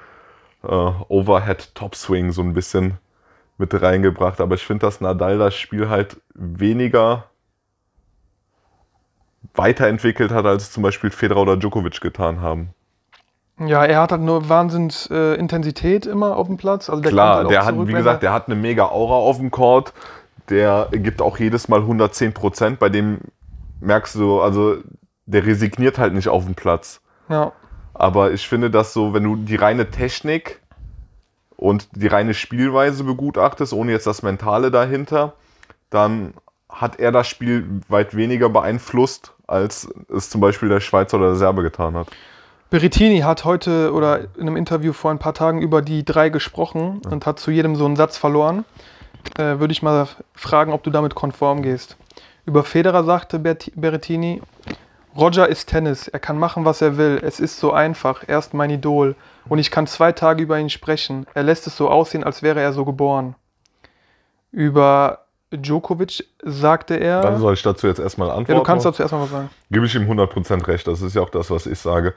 [0.62, 0.66] äh,
[1.08, 2.94] Overhead-Topswing so ein bisschen
[3.58, 7.24] mit reingebracht, aber ich finde, dass Nadal das Spiel halt weniger
[9.54, 12.70] weiterentwickelt hat, als zum Beispiel Federer oder Djokovic getan haben.
[13.58, 16.90] Ja, er hat halt nur Wahnsinns äh, Intensität immer auf dem Platz.
[16.90, 19.14] Also der Klar, halt der hat, zurück, wie gesagt, er- der hat eine mega Aura
[19.14, 19.92] auf dem Court.
[20.50, 22.78] Der gibt auch jedes Mal 110 Prozent.
[22.80, 23.20] Bei dem
[23.80, 24.76] merkst du, also
[25.26, 27.00] der resigniert halt nicht auf dem Platz.
[27.28, 27.52] Ja.
[27.94, 30.60] Aber ich finde, dass so, wenn du die reine Technik
[31.56, 35.34] und die reine Spielweise begutachtest, ohne jetzt das Mentale dahinter,
[35.90, 36.34] dann
[36.68, 41.36] hat er das Spiel weit weniger beeinflusst, als es zum Beispiel der Schweizer oder der
[41.36, 42.08] Serbe getan hat.
[42.70, 47.00] Berrettini hat heute oder in einem Interview vor ein paar Tagen über die drei gesprochen
[47.08, 48.64] und hat zu jedem so einen Satz verloren.
[49.38, 51.96] Äh, Würde ich mal fragen, ob du damit konform gehst.
[52.46, 54.42] Über Federer sagte Berti- Berrettini,
[55.16, 58.52] Roger ist Tennis, er kann machen, was er will, es ist so einfach, er ist
[58.52, 59.14] mein Idol
[59.48, 61.26] und ich kann zwei Tage über ihn sprechen.
[61.34, 63.36] Er lässt es so aussehen, als wäre er so geboren.
[64.50, 65.23] Über
[65.58, 68.52] Djokovic sagte er, Dann soll ich dazu jetzt erstmal antworten.
[68.52, 69.50] ja, du kannst dazu erstmal was sagen.
[69.70, 70.86] Gebe ich ihm 100% recht.
[70.86, 72.14] Das ist ja auch das, was ich sage.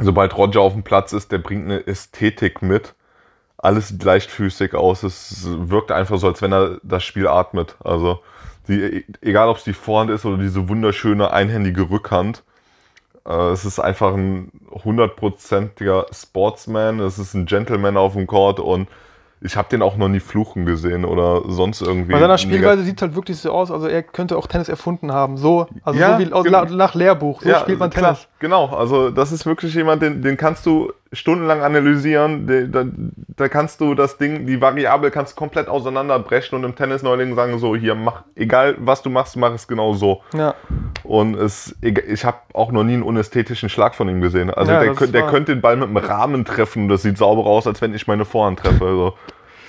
[0.00, 2.94] Sobald Roger auf dem Platz ist, der bringt eine Ästhetik mit.
[3.56, 5.02] Alles sieht leichtfüßig aus.
[5.02, 7.76] Es wirkt einfach so, als wenn er das Spiel atmet.
[7.82, 8.20] Also,
[8.68, 12.44] die, egal ob es die Vorhand ist oder diese wunderschöne einhändige Rückhand.
[13.26, 14.52] Äh, es ist einfach ein
[14.84, 17.00] hundertprozentiger Sportsman.
[17.00, 18.88] Es ist ein Gentleman auf dem Court und
[19.40, 22.12] ich habe den auch noch nie fluchen gesehen oder sonst irgendwie.
[22.12, 22.38] Bei seiner.
[22.38, 25.36] Spielweise sieht es halt wirklich so aus, also er könnte auch Tennis erfunden haben.
[25.36, 26.64] So, also Ja, so wie genau.
[26.64, 27.42] nach Lehrbuch.
[27.42, 28.28] So spielt man klar, Tennis.
[28.40, 32.70] Genau, also das ist wirklich jemand, den, den kannst du stundenlang analysieren.
[32.70, 32.84] Da,
[33.36, 37.58] da, kannst du das Ding, die Variable kannst du komplett auseinanderbrechen und im Tennis-Neuling sagen
[37.58, 40.22] so, hier, mach, egal was du machst, mach es genau so.
[40.34, 40.54] Ja.
[41.04, 44.50] Und es, ich habe auch noch nie einen unästhetischen Schlag von ihm gesehen.
[44.50, 46.88] Also Ja, der, der könnte den Ball mit dem Rahmen treffen.
[46.88, 48.84] Das sieht sauber aus, als wenn ich meine Vorhand treffe.
[48.84, 49.14] Also,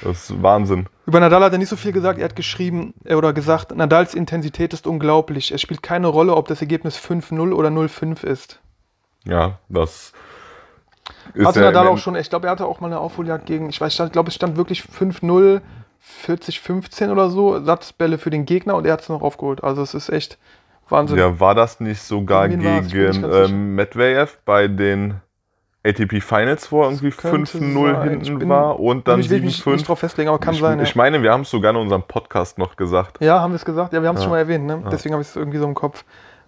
[0.02, 0.88] das ist Wahnsinn.
[1.06, 2.19] Über Nadal hat er nicht so viel gesagt.
[2.19, 5.52] Er hat geschrieben äh, oder gesagt, Nadals Intensität ist unglaublich.
[5.52, 8.60] Es spielt keine Rolle, ob das Ergebnis 5-0 oder 0-5 ist.
[9.25, 10.13] Ja, das
[11.44, 13.80] Hatte Nadal im- auch schon, ich glaube, er hatte auch mal eine Aufholjagd gegen, ich
[13.80, 15.62] weiß, ich glaube, es stand wirklich 5-0,
[16.26, 19.63] 40-15 oder so, Satzbälle für den Gegner und er hat es noch aufgeholt.
[19.63, 20.38] Also es ist echt
[20.89, 21.18] Wahnsinn.
[21.18, 25.15] Ja, war das nicht sogar Gegen ähm, Medvedev bei den
[25.86, 28.22] ATP Finals, wo er irgendwie könnte 5-0 sein.
[28.22, 29.86] Ich hinten bin- war und dann ich will mich nicht 7-5?
[29.86, 30.80] drauf festlegen, aber kann Ich, sein.
[30.80, 30.94] ich ja.
[30.98, 33.18] meine, wir haben es sogar in unserem Podcast noch gesagt.
[33.22, 33.94] ja, haben wir es gesagt?
[33.94, 34.26] Ja, wir haben es Ja.
[34.26, 34.84] schon mal erwähnt, ne?
[34.92, 36.04] deswegen habe ich es irgendwie so im Kopf.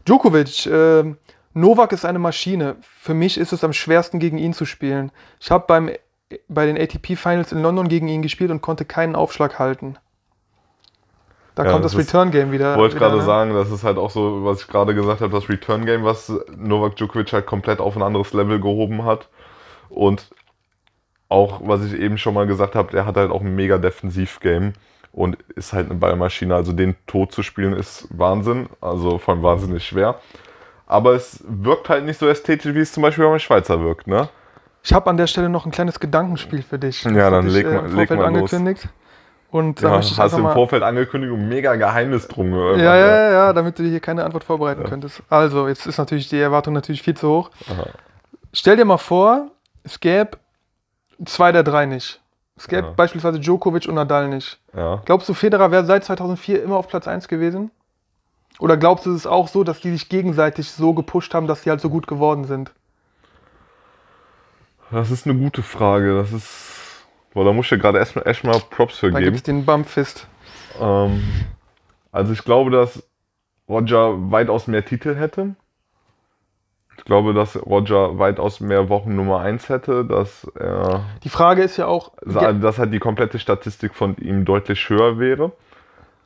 [0.07, 1.17] Djokovic, ähm,
[1.53, 2.77] Novak ist eine Maschine.
[2.81, 5.11] Für mich ist es am schwersten, gegen ihn zu spielen.
[5.39, 5.91] Ich habe beim
[6.47, 9.97] bei den ATP Finals in London gegen ihn gespielt und konnte keinen Aufschlag halten.
[11.55, 12.77] Da Ja, kommt das das, Return Game wieder.
[12.77, 13.23] Wollte ich gerade ne?
[13.23, 16.31] sagen, das ist halt auch so, was ich gerade gesagt habe, das Return Game, was
[16.55, 19.27] Novak Djokovic halt komplett auf ein anderes Level gehoben hat.
[19.89, 20.29] Und
[21.27, 24.73] auch, was ich eben schon mal gesagt habe, der hat halt auch ein mega Defensiv-Game
[25.11, 26.55] und ist halt eine Ballmaschine.
[26.55, 30.19] Also den tot zu spielen ist Wahnsinn, also vor allem wahnsinnig schwer.
[30.91, 34.27] Aber es wirkt halt nicht so ästhetisch, wie es zum Beispiel beim Schweizer wirkt, ne?
[34.83, 37.03] Ich habe an der Stelle noch ein kleines Gedankenspiel für dich.
[37.03, 38.53] Das Ja, dann ich, leg äh, mal- im leg Vorfeld mal los.
[38.53, 38.89] angekündigt.
[39.51, 42.53] Und da Ja, ich hast du im Vorfeld angekündigt und mega Geheimnis drum.
[42.53, 45.21] äh, ja, ja, ja, ja, damit du dir hier keine Antwort vorbereiten könntest.
[45.29, 47.51] Also, jetzt ist natürlich die Erwartung natürlich viel zu hoch.
[47.69, 47.85] Aha.
[48.53, 49.47] Stell dir mal vor,
[49.83, 50.37] es gäbe
[51.25, 52.19] zwei der drei nicht.
[52.57, 52.93] Es gäbe Ja.
[52.95, 54.59] beispielsweise Djokovic und Nadal nicht.
[54.75, 55.01] Ja.
[55.05, 57.71] Glaubst du, Federer wäre seit 2004 immer auf Platz 1 gewesen?
[58.61, 61.63] Oder glaubst du es ist auch so, dass die sich gegenseitig so gepusht haben, dass
[61.63, 62.71] sie halt so gut geworden sind?
[64.91, 66.13] Das ist eine gute Frage.
[66.13, 67.07] Das ist.
[67.33, 69.31] Boah, da muss ich dir gerade erstmal echt mal Props für Da geben.
[69.31, 70.27] gibt es den Bumpfist.
[70.79, 71.23] Ähm,
[72.11, 73.01] also ich glaube, dass
[73.67, 75.55] Roger weitaus mehr Titel hätte.
[76.99, 81.77] Ich glaube, dass Roger weitaus mehr Wochen Nummer 1 hätte, dass er Die Frage ist
[81.77, 85.51] ja auch, dass halt die komplette Statistik von ihm deutlich höher wäre.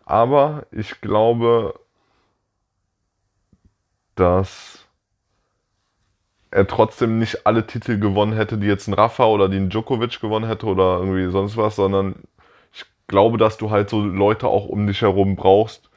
[0.05, 1.75] Aber ich glaube,
[4.15, 4.85] dass
[6.51, 10.21] er trotzdem nicht alle Titel gewonnen hätte, die jetzt ein Rafa oder die ein Djokovic
[10.21, 12.15] gewonnen hätte oder irgendwie sonst was, sondern
[12.73, 15.89] ich glaube, dass du halt so Leute auch um dich herum brauchst,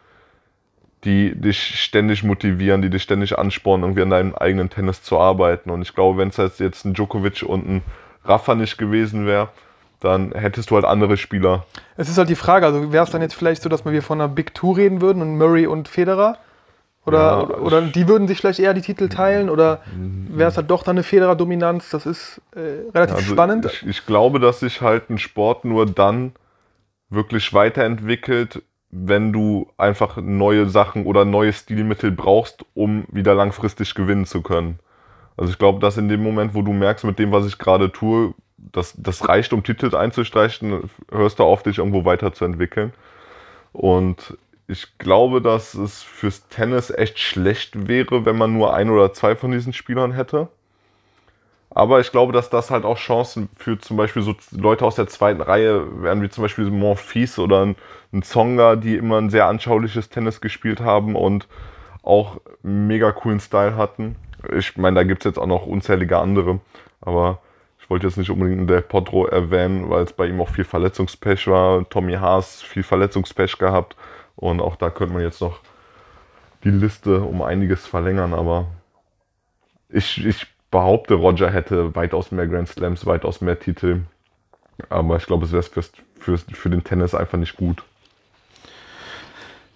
[1.04, 5.70] die dich ständig motivieren, die dich ständig anspornen, irgendwie an deinem eigenen Tennis zu arbeiten.
[5.70, 7.83] Und ich glaube, wenn es jetzt ein Djokovic und ein
[8.24, 9.50] Rafa nicht gewesen wäre,
[10.00, 11.66] dann hättest du halt andere Spieler.
[11.96, 14.20] Es ist halt die Frage, also wäre es dann jetzt vielleicht so, dass wir von
[14.20, 16.38] einer Big Two reden würden und Murray und Federer?
[17.09, 19.51] Oder, Ja, oder, oder die würden sich vielleicht eher die Titel teilen?
[19.51, 19.81] Oder
[20.31, 21.90] wäre es halt doch dann eine Federer-Dominanz?
[21.90, 23.64] Das ist äh, relativ Also spannend.
[23.66, 26.33] Ich, ich glaube, dass sich halt ein Sport nur dann
[27.11, 34.25] wirklich weiterentwickelt, wenn du einfach neue Sachen oder neue Stilmittel brauchst, um wieder langfristig gewinnen
[34.25, 34.79] zu können.
[35.37, 37.92] Also ich glaube, dass in dem Moment, wo du merkst, mit dem, was ich gerade
[37.92, 42.92] tue, das, das reicht, um Titel einzustreichen, hörst du auf, dich irgendwo weiterzuentwickeln.
[43.73, 44.37] Und
[44.68, 49.35] ich glaube, dass es fürs Tennis echt schlecht wäre, wenn man nur ein oder zwei
[49.35, 50.48] von diesen Spielern hätte.
[51.70, 55.07] Aber ich glaube, dass das halt auch Chancen für zum Beispiel so Leute aus der
[55.07, 57.76] zweiten Reihe wären, wie zum Beispiel Monfils oder ein,
[58.12, 61.46] ein Zonga, die immer ein sehr anschauliches Tennis gespielt haben und
[62.02, 64.16] auch mega coolen Style hatten.
[64.54, 66.61] Ich meine, da gibt es jetzt auch noch unzählige andere,
[67.00, 67.38] aber
[67.81, 71.46] ich wollte jetzt nicht unbedingt Del Potro erwähnen, weil es bei ihm auch viel Verletzungspech
[71.46, 71.88] war.
[71.88, 73.96] Tommy Haas viel Verletzungspech gehabt
[74.38, 75.59] und auch da könnte man jetzt noch
[76.62, 78.66] die Liste um einiges verlängern, aber
[79.88, 84.03] ich, ich behaupte, Roger hätte weitaus mehr Grand Slams, weitaus mehr Titel.
[84.90, 87.83] Aber ich glaube, es wäre fürs, fürs, für den Tennis einfach nicht gut.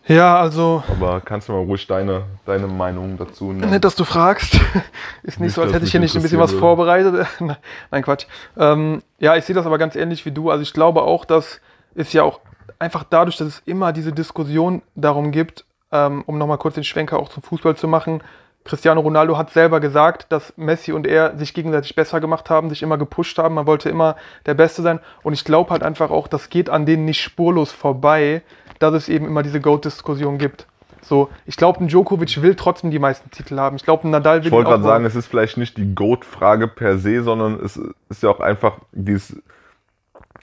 [0.06, 3.70] Ja, also Aber kannst du mal ruhig deine, deine Meinung dazu nennen?
[3.70, 4.54] Nett, dass du fragst.
[5.22, 7.26] Ist nicht, Nicht, so, als hätte ich hier nicht ein bisschen was vorbereitet.
[7.90, 8.26] Nein, Quatsch.
[8.56, 10.50] Ähm, ja, ich sehe das aber ganz ähnlich wie du.
[10.50, 11.60] Also ich glaube auch, dass
[11.94, 12.40] es ja auch
[12.78, 17.18] einfach dadurch, dass es immer diese Diskussion darum gibt, ähm, um nochmal kurz den Schwenker
[17.18, 18.22] auch zum Fußball zu machen.
[18.64, 22.82] Cristiano Ronaldo hat selber gesagt, dass Messi und er sich gegenseitig besser gemacht haben, sich
[22.82, 23.56] immer gepusht haben.
[23.56, 25.00] Man wollte immer der Beste sein.
[25.22, 28.42] Und ich glaube halt einfach auch, das geht an denen nicht spurlos vorbei,
[28.78, 30.66] dass es eben immer diese GOAT-Diskussion gibt.
[31.02, 33.74] So, ich glaube, ein Djokovic will trotzdem die meisten Titel haben.
[33.74, 36.68] Ich glaube, ein Nadal will Ich wollte gerade sagen, es ist vielleicht nicht die Goat-Frage
[36.68, 39.42] per se, sondern es ist ja auch einfach dieses,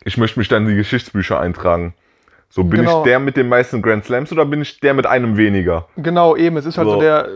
[0.04, 1.94] ich möchte mich dann in die Geschichtsbücher eintragen.
[2.52, 3.00] So, bin Genau.
[3.00, 5.86] ich der mit den meisten Grand Slams oder bin ich der mit einem weniger?
[5.98, 6.58] Genau, eben.
[6.58, 7.00] Es ist halt so, So.
[7.02, 7.28] der,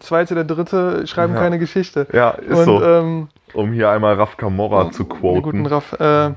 [0.00, 1.38] zweite, der dritte schreiben Ja.
[1.40, 2.06] keine Geschichte.
[2.12, 2.82] Ja, ist Und so.
[2.84, 5.66] ähm, um hier einmal Raf Kamora zu den guten quoten.
[5.66, 5.92] Raff.
[6.00, 6.32] Äh,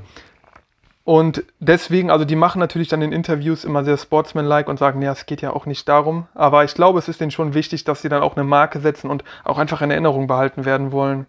[1.06, 5.12] und deswegen, also die machen natürlich dann in Interviews immer sehr sportsmanlike und sagen, ja,
[5.12, 6.28] es geht ja auch nicht darum.
[6.36, 9.10] Aber ich glaube, es ist denen schon wichtig, dass sie dann auch eine Marke setzen
[9.10, 11.26] und auch einfach in Erinnerung behalten werden wollen.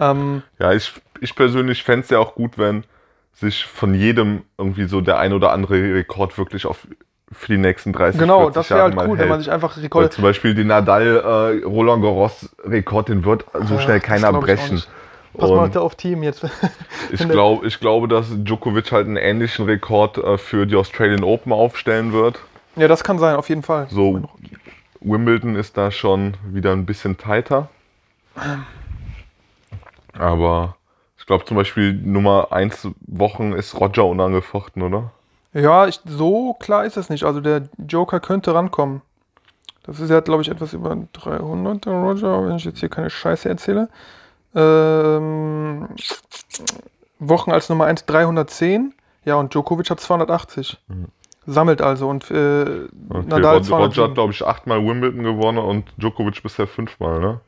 [0.00, 2.82] Ähm, Ja, ich, ich persönlich fände es ja auch gut, wenn
[3.34, 6.86] sich von jedem irgendwie so der ein oder andere Rekord wirklich auf
[7.32, 9.76] für die nächsten 30 genau, 40 das wäre halt mal cool, wenn man sich einfach
[9.76, 10.10] Rekorde.
[10.10, 14.32] zum Beispiel den Nadal äh, Roland Garros Rekord, den wird so Ja, schnell das keiner
[14.32, 14.82] brechen.
[15.36, 16.44] Was Und macht er auf Team jetzt?
[17.12, 21.52] ich, glaub, ich glaube, dass Djokovic halt einen ähnlichen Rekord äh, für die Australian Open
[21.52, 22.38] aufstellen wird.
[22.76, 23.88] ja, das kann sein, auf jeden Fall.
[23.90, 24.28] So
[25.00, 27.68] Wimbledon ist da schon wieder ein bisschen tighter.
[30.18, 30.76] Aber
[31.24, 35.10] ich glaube zum Beispiel Nummer 1 Wochen ist Roger unangefochten, oder?
[35.54, 37.24] Ja, ich, so klar ist das nicht.
[37.24, 39.00] Also der Joker könnte rankommen.
[39.84, 43.08] Das ist ja, glaube ich, etwas über 300, der Roger, wenn ich jetzt hier keine
[43.08, 43.88] Scheiße erzähle.
[44.54, 45.88] Ähm,
[47.20, 48.92] Wochen als Nummer 1 310.
[49.24, 50.76] Ja, und Djokovic hat 280.
[51.46, 52.06] Sammelt also.
[52.06, 52.64] Und äh,
[53.08, 54.04] Okay, Nadal Roger, Roger 207.
[54.08, 57.40] hat, glaube ich, achtmal Wimbledon gewonnen und Djokovic bisher fünfmal, ne?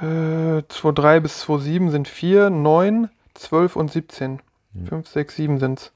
[0.00, 4.40] Äh, 2,3 bis 2,7 sind 4, 9, 12 und 17.
[4.74, 4.86] Hm.
[4.86, 5.92] 5, 6, 7 sind's.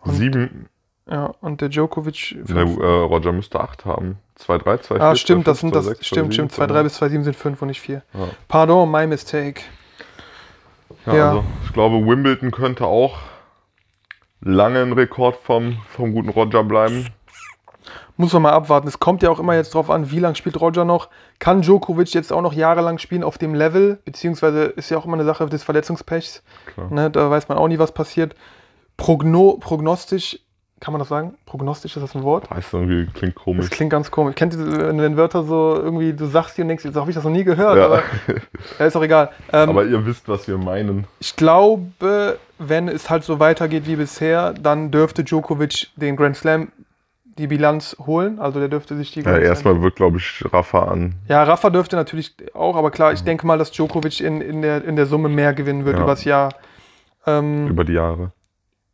[0.00, 0.68] Und- Sieben.
[1.10, 2.36] Ja, und der Djokovic.
[2.48, 4.18] Ne, äh, Roger müsste acht haben.
[4.36, 5.84] 2, 3, 2, 4, Ah, stimmt, das 2, sind 2, das.
[5.86, 6.52] 6, 2, stimmt, 7, stimmt.
[6.52, 8.02] 2, 3 bis 2, 7 sind 5 und nicht 4.
[8.14, 8.28] Ja.
[8.48, 9.62] Pardon, my mistake.
[11.06, 11.28] Ja, Ja.
[11.30, 13.18] Also, ich glaube, Wimbledon könnte auch
[14.40, 17.08] lange ein Rekord vom, vom guten Roger bleiben.
[18.22, 18.86] Muss man mal abwarten.
[18.86, 21.08] Es kommt ja auch immer jetzt drauf an, wie lange spielt Roger noch.
[21.40, 23.98] Kann Djokovic jetzt auch noch jahrelang spielen auf dem Level?
[24.04, 26.42] Beziehungsweise ist ja auch immer eine Sache des Verletzungspechs.
[26.90, 28.34] Ne, da weiß man auch nie, was passiert.
[28.96, 30.38] Progno prognostisch,
[30.80, 31.34] kann man das sagen?
[31.46, 32.50] Prognostisch ist das ein Wort?
[32.50, 33.70] Weiß irgendwie, klingt Das komisch.
[33.70, 34.34] klingt ganz komisch.
[34.34, 37.24] Kennt ihr, wenn Wörter so irgendwie, du sagst die und denkst, jetzt habe ich das
[37.24, 37.86] noch nie gehört, Ja.
[37.86, 38.02] aber
[38.78, 39.30] ja, ist auch egal.
[39.52, 41.06] Ähm, Aber ihr wisst, was wir meinen.
[41.20, 46.70] Ich glaube, wenn es halt so weitergeht wie bisher, dann dürfte Djokovic den Grand Slam
[47.38, 48.38] die Bilanz holen.
[48.38, 51.14] Also der dürfte sich die Ja, erstmal wird, glaube ich, Rafa an.
[51.28, 54.84] Ja, Rafa dürfte natürlich auch, aber klar, ich denke mal, dass Djokovic in, in, der,
[54.84, 56.02] in der Summe mehr gewinnen wird Ja.
[56.04, 56.54] übers Jahr.
[57.26, 58.32] Ähm, über, über die Jahre.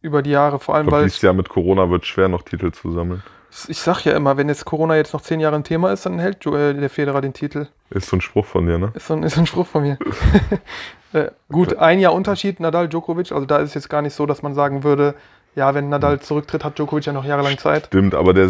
[0.02, 2.70] die Jahre, vor allem, Ich glaube, weil dieses Jahr mit Corona wird schwer, noch Titel
[2.70, 3.22] zu sammeln.
[3.68, 6.18] ich sag ja immer, wenn jetzt Corona jetzt noch zehn Jahre ein Thema ist, dann
[6.18, 7.66] hält äh, der Federer den Titel.
[7.90, 8.92] Ist so ein Spruch von dir, ne?
[8.94, 9.98] Ist so ein, ist so ein Spruch von mir.
[11.12, 13.32] äh, gut, ein Jahr Unterschied, Nadal, Djokovic.
[13.32, 15.14] Also da ist es jetzt gar nicht so, dass man sagen würde,
[15.58, 17.86] ja, wenn Nadal zurücktritt, hat Djokovic ja noch jahrelang Zeit.
[17.86, 18.46] Stimmt, aber der,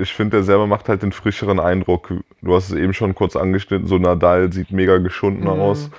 [0.00, 2.08] ich finde, der selber macht halt den frischeren Eindruck.
[2.40, 5.60] Du hast es eben schon kurz angeschnitten, so Nadal sieht mega geschunden Mhm.
[5.60, 5.90] aus.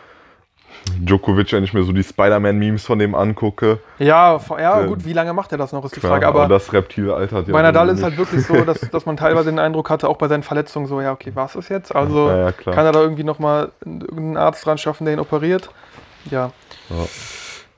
[1.00, 3.80] Djokovic, wenn ich mir so die Spider-Man-Memes von dem angucke.
[4.00, 6.28] Ja, ja gut, wie lange macht er das noch, ist die Klar, Frage.
[6.28, 7.54] Aber das Reptil altert ja.
[7.54, 10.30] bei Nadal ist halt wirklich so, dass, dass man teilweise den Eindruck hatte, auch bei
[10.30, 11.94] seinen Verletzungen, so, ja, okay, war es das jetzt?
[11.94, 15.70] Also Ja, ja, kann er da irgendwie nochmal irgendeinen Arzt dran schaffen, der ihn operiert?
[16.32, 16.52] Ja.
[16.90, 17.06] Ja.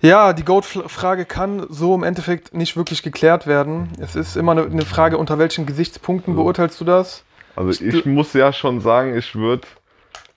[0.02, 3.90] Ja, die Goat-Frage kann so im Endeffekt nicht wirklich geklärt werden.
[4.00, 7.24] Es ist immer eine, eine Frage, unter welchen Gesichtspunkten beurteilst du das?
[7.56, 9.68] Also ich muss ja schon sagen, ich würde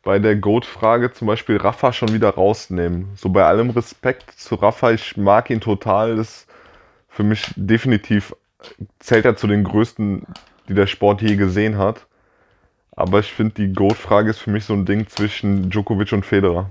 [0.03, 3.11] bei der Goat-Frage zum Beispiel Rafa schon wieder rausnehmen.
[3.14, 6.16] So bei allem Respekt zu Rafa, ich mag ihn total.
[6.16, 6.46] Das ist
[7.09, 8.35] für mich definitiv
[8.98, 10.27] zählt er zu den größten,
[10.68, 12.07] die der Sport je gesehen hat.
[12.96, 16.70] Aber ich finde, die Goat-Frage ist für mich so ein Ding zwischen Djokovic und Federer.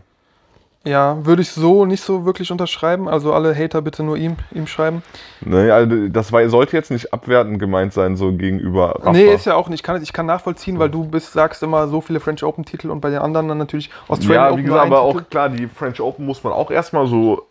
[0.84, 3.08] Ja, würde ich so nicht so wirklich unterschreiben.
[3.08, 5.04] Also alle Hater bitte nur ihm, ihm schreiben.
[5.42, 9.12] Ne, also das war, sollte jetzt nicht abwertend gemeint sein, so gegenüber Rafa.
[9.12, 9.82] Nee, ist ja auch nicht.
[9.82, 12.90] Ich kann, ich kann nachvollziehen, weil du bist, sagst immer so viele French Open Titel
[12.90, 15.50] und bei den anderen dann natürlich Australian Ja, Open wie nur gesagt, aber auch klar,
[15.50, 17.48] die French Open muss man auch erstmal so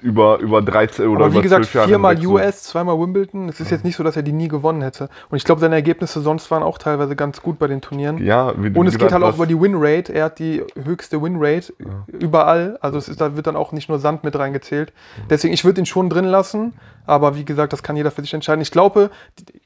[0.00, 3.48] über, über 13 oder Aber wie über gesagt, 12 Jahre viermal US, zweimal Wimbledon.
[3.48, 5.08] Es ist jetzt nicht so, dass er die nie gewonnen hätte.
[5.30, 8.24] Und ich glaube, seine Ergebnisse sonst waren auch teilweise ganz gut bei den Turnieren.
[8.24, 10.12] Ja, wie du Und es geht gesagt halt auch über die Winrate.
[10.12, 11.72] Er hat die höchste Winrate
[12.06, 12.78] überall.
[12.80, 14.92] Also es ist, da wird dann auch nicht nur Sand mit reingezählt.
[15.28, 16.74] Deswegen, ich würde ihn schon drin lassen.
[17.06, 18.60] Aber wie gesagt, das kann jeder für sich entscheiden.
[18.60, 19.10] Ich glaube,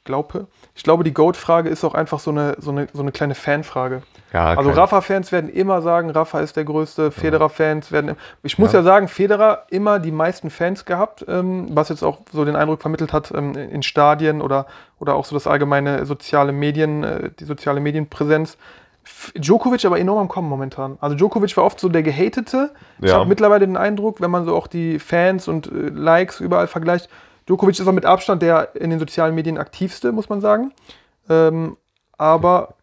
[0.05, 3.35] glaube, ich glaube die Goat-Frage ist auch einfach so eine, so eine, so eine kleine
[3.35, 4.03] Fanfrage.
[4.33, 7.11] Ja, Also Rafa-Fans werden immer sagen, Rafa ist der Größte.
[7.11, 8.17] Federer-Fans werden.
[8.43, 8.81] Ich muss Ja.
[8.81, 8.85] ja.
[8.85, 13.13] sagen, Federer immer die meisten Fans gehabt, ähm, was jetzt auch so den Eindruck vermittelt
[13.13, 14.67] hat ähm, in Stadien oder,
[14.99, 18.57] oder auch so das allgemeine soziale Medien, äh, die soziale Medienpräsenz.
[19.37, 20.97] Djokovic aber enorm am Kommen momentan.
[21.01, 22.71] Also Djokovic war oft so der Gehatete.
[23.01, 23.17] Ich Ja.
[23.17, 27.09] habe mittlerweile den Eindruck, wenn man so auch die Fans und äh, Likes überall vergleicht,
[27.53, 30.73] Djokovic ist auch mit Abstand der in den sozialen Medien aktivste, muss man sagen.
[31.29, 31.77] Ähm,
[32.17, 32.75] aber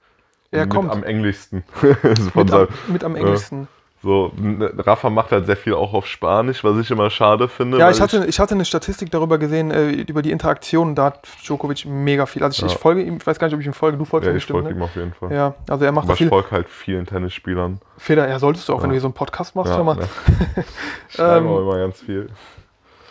[0.51, 1.63] er mit kommt am englischsten.
[2.35, 3.67] Mit am, mit am englischsten.
[4.01, 7.77] So, n- Rafa macht halt sehr viel auch auf Spanisch, was ich immer schade finde.
[7.79, 11.27] Ja, ich hatte, ich hatte eine Statistik darüber gesehen, äh, über die Interaktion, da hat
[11.43, 12.41] Djokovic mega viel.
[12.43, 12.67] Also ich, Ja.
[12.67, 14.37] ich folge ihm, ich weiß gar nicht, ob ich ihm folge, du folgst ja, ihm
[14.37, 14.79] ich bestimmt, folge ne?
[14.79, 15.33] ihm auf jeden Fall.
[15.33, 16.29] Ja, also er macht Aber da ich viel.
[16.29, 17.81] folge halt vielen Tennisspielern.
[17.97, 18.87] Feder, ja, solltest du auch, wenn Ja.
[18.89, 19.95] du hier so einen Podcast machst, hör Ja, mal.
[19.95, 20.07] ne.
[21.09, 22.29] Ich Ähm, auch immer ganz viel.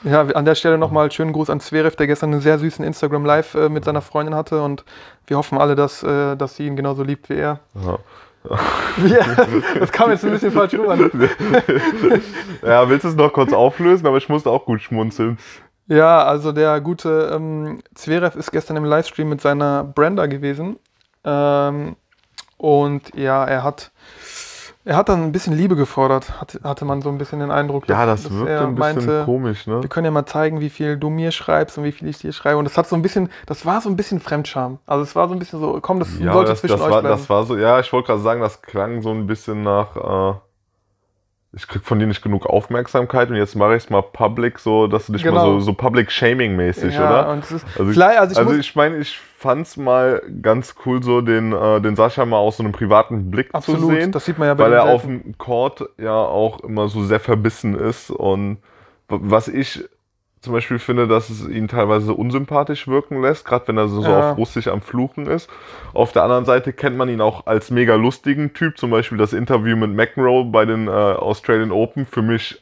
[0.05, 3.25] Ja, an der Stelle nochmal schönen Gruß an Zverev, der gestern einen sehr süßen Instagram
[3.25, 4.85] Live äh, mit seiner Freundin hatte und
[5.27, 7.61] wir hoffen alle, dass, äh, dass sie ihn genauso liebt wie er.
[7.75, 7.99] Ja.
[8.99, 10.97] Er das kam jetzt ein bisschen falsch rüber.
[12.63, 14.07] ja, willst du es noch kurz auflösen?
[14.07, 15.39] Aber ich musste auch gut schmunzeln.
[15.89, 20.79] Ja, also der gute ähm, Zverev ist gestern im Livestream mit seiner Brenda gewesen.
[21.25, 21.97] Ähm,
[22.59, 23.91] und ja, er hat,
[24.89, 27.87] er hat dann ein bisschen Liebe gefordert, hat, hatte man so ein bisschen den Eindruck.
[27.89, 29.83] Ja, dass- das dass wirkt er ein bisschen meinte, komisch, ne?
[29.83, 32.33] Wir können ja mal zeigen, wie viel du mir schreibst und wie viel ich dir
[32.33, 32.57] schreibe.
[32.57, 34.79] Und das hat so ein bisschen, das war so ein bisschen Fremdscham.
[34.87, 36.91] Also es war so ein bisschen so, komm, das Ja, sollte das, zwischen das, euch
[36.91, 37.17] war, bleiben.
[37.19, 39.95] das war so, ja, ich wollte gerade sagen, das klang so ein bisschen nach,
[40.35, 40.39] äh,
[41.53, 44.87] ich krieg von dir nicht genug Aufmerksamkeit und jetzt mache ich es mal public, so,
[44.87, 45.45] dass du dich mal Genau.
[45.59, 47.29] so, so public shaming mäßig, ja, oder?
[47.31, 51.01] Und es ist, Also ich- also ich Also ich meine, ich fand's mal ganz cool,
[51.01, 54.11] so den, äh, den Sascha mal aus so einem privaten Blick absolut, zu sehen.
[54.11, 55.23] das sieht man ja bei weil er auf selten.
[55.23, 58.59] dem Court ja auch immer so sehr verbissen ist und
[59.09, 59.85] was ich
[60.41, 64.11] zum Beispiel finde, dass es ihn teilweise unsympathisch wirken lässt, gerade wenn er so, so
[64.11, 64.31] Ja.
[64.33, 65.49] auf Russisch am Fluchen ist.
[65.95, 69.33] Auf der anderen Seite kennt man ihn auch als mega lustigen Typ, zum Beispiel das
[69.33, 72.61] Interview mit McEnroe bei den äh, Australian Open, für mich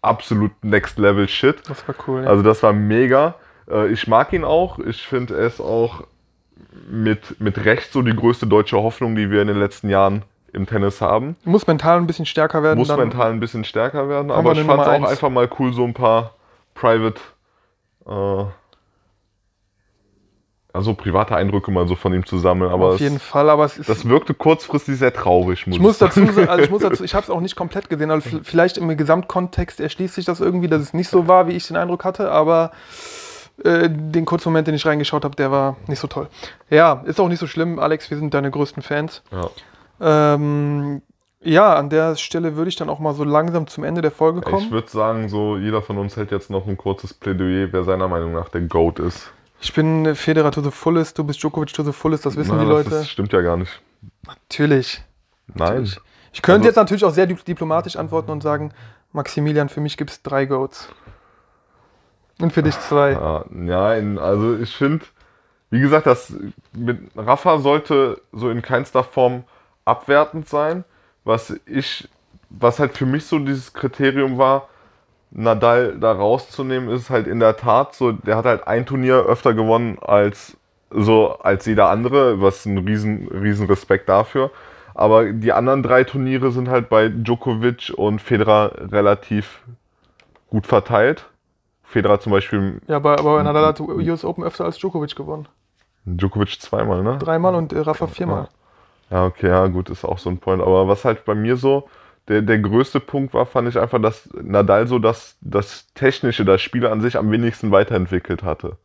[0.00, 1.56] absolut Next Level Shit.
[1.68, 2.22] Das war cool.
[2.22, 2.28] Ja.
[2.28, 3.34] Also das war mega.
[3.70, 4.78] Äh, Ich mag ihn auch.
[4.78, 6.04] Ich finde, er ist auch
[6.88, 10.22] mit, mit Recht so die größte deutsche Hoffnung, die wir in den letzten Jahren
[10.52, 11.36] im Tennis haben.
[11.44, 12.78] muss mental ein bisschen stärker werden.
[12.78, 15.84] Muss mental ein bisschen stärker werden, aber ich fand es auch einfach mal cool, so
[15.84, 16.34] ein paar
[16.74, 17.20] Private,
[18.06, 18.44] äh,
[20.72, 22.70] also private Eindrücke mal so von ihm zu sammeln.
[22.70, 23.88] Aber Auf jeden es, Fall, aber es ist.
[23.88, 26.26] das wirkte kurzfristig sehr traurig, muss ich muss sagen.
[26.26, 28.96] dazu also ich muss dazu, ich habe es auch nicht komplett gesehen, also vielleicht im
[28.96, 32.30] Gesamtkontext erschließt sich das irgendwie, dass es nicht so war, wie ich den Eindruck hatte,
[32.30, 32.72] aber
[33.62, 36.28] äh, den kurzen Moment, den ich reingeschaut habe, der war nicht so toll.
[36.70, 39.22] Ja, ist auch nicht so schlimm, Alex, wir sind deine größten Fans.
[39.30, 39.50] Ja.
[40.34, 41.02] Ähm,
[41.40, 44.40] ja, an der Stelle würde ich dann auch mal so langsam zum Ende der Folge
[44.40, 44.70] Ich kommen.
[44.70, 48.32] würde sagen, so jeder von uns hält jetzt noch ein kurzes Plädoyer, wer seiner Meinung
[48.32, 49.30] nach der GOAT ist.
[49.60, 52.62] Ich bin Federer to the fullest, du bist Djokovic to the fullest, das wissen Na,
[52.64, 52.96] die das Leute.
[52.96, 53.80] Ist, stimmt ja gar nicht.
[54.26, 55.02] Natürlich.
[55.48, 55.68] Nein.
[55.68, 55.98] Natürlich.
[56.32, 58.72] Ich könnte Also- jetzt natürlich auch sehr di- diplomatisch antworten und sagen,
[59.12, 60.88] Maximilian, für mich gibt es drei Goats.
[62.44, 63.12] Und für dich zwei.
[63.12, 65.06] Ja, nein, also ich finde,
[65.70, 66.30] wie gesagt, das
[66.76, 69.44] mit Rafa sollte so in keinster Form
[69.86, 70.84] abwertend sein.
[71.24, 72.06] Was ich,
[72.50, 74.68] was halt für mich so dieses Kriterium war,
[75.30, 79.54] Nadal da rauszunehmen, ist halt in der Tat so, der hat halt ein Turnier öfter
[79.54, 80.58] gewonnen als
[80.90, 84.50] so als jeder andere, was ein riesen, riesen Respekt dafür.
[84.92, 89.62] Aber die anderen drei Turniere sind halt bei Djokovic und Federer relativ
[90.50, 91.24] gut verteilt.
[91.94, 95.46] Federer zum Beispiel Ja, aber, aber Nadal hat US Open öfter als Djokovic gewonnen.
[96.04, 97.18] Djokovic zweimal, ne?
[97.18, 98.48] Dreimal und äh, Rafa viermal.
[99.10, 100.60] Ja, okay, ja, gut, ist auch so ein Point.
[100.60, 101.88] Aber was halt bei mir so
[102.26, 106.60] der, der größte Punkt war, fand ich einfach, dass Nadal so das, das Technische, das
[106.60, 108.76] Spiel an sich am wenigsten weiterentwickelt hatte.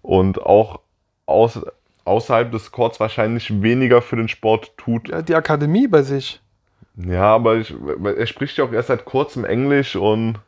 [0.00, 0.80] Und auch
[1.26, 1.60] aus,
[2.04, 5.08] außerhalb des Courts wahrscheinlich weniger für den Sport tut.
[5.08, 6.40] Ja, die Akademie bei sich.
[6.94, 7.74] Ja, aber ich,
[8.04, 10.38] er spricht ja auch erst seit kurzem Englisch und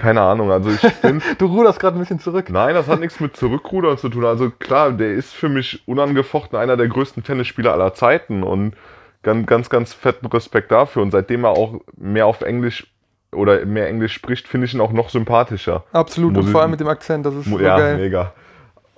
[0.00, 0.50] keine Ahnung.
[0.50, 2.48] Also ich finde, Du ruderst gerade ein bisschen zurück.
[2.50, 4.24] Nein, das hat nichts mit Zurückrudern zu tun.
[4.24, 8.74] Also klar, der ist für mich unangefochten einer der größten Tennisspieler aller Zeiten und
[9.22, 11.02] ganz, ganz, ganz fetten Respekt dafür.
[11.02, 12.86] Und seitdem er auch mehr auf Englisch
[13.32, 15.84] oder mehr Englisch spricht, finde ich ihn auch noch sympathischer.
[15.92, 16.32] Absolut.
[16.32, 17.96] Muss und vor allem mit dem Akzent, das ist so ja, geil.
[17.98, 18.32] mega.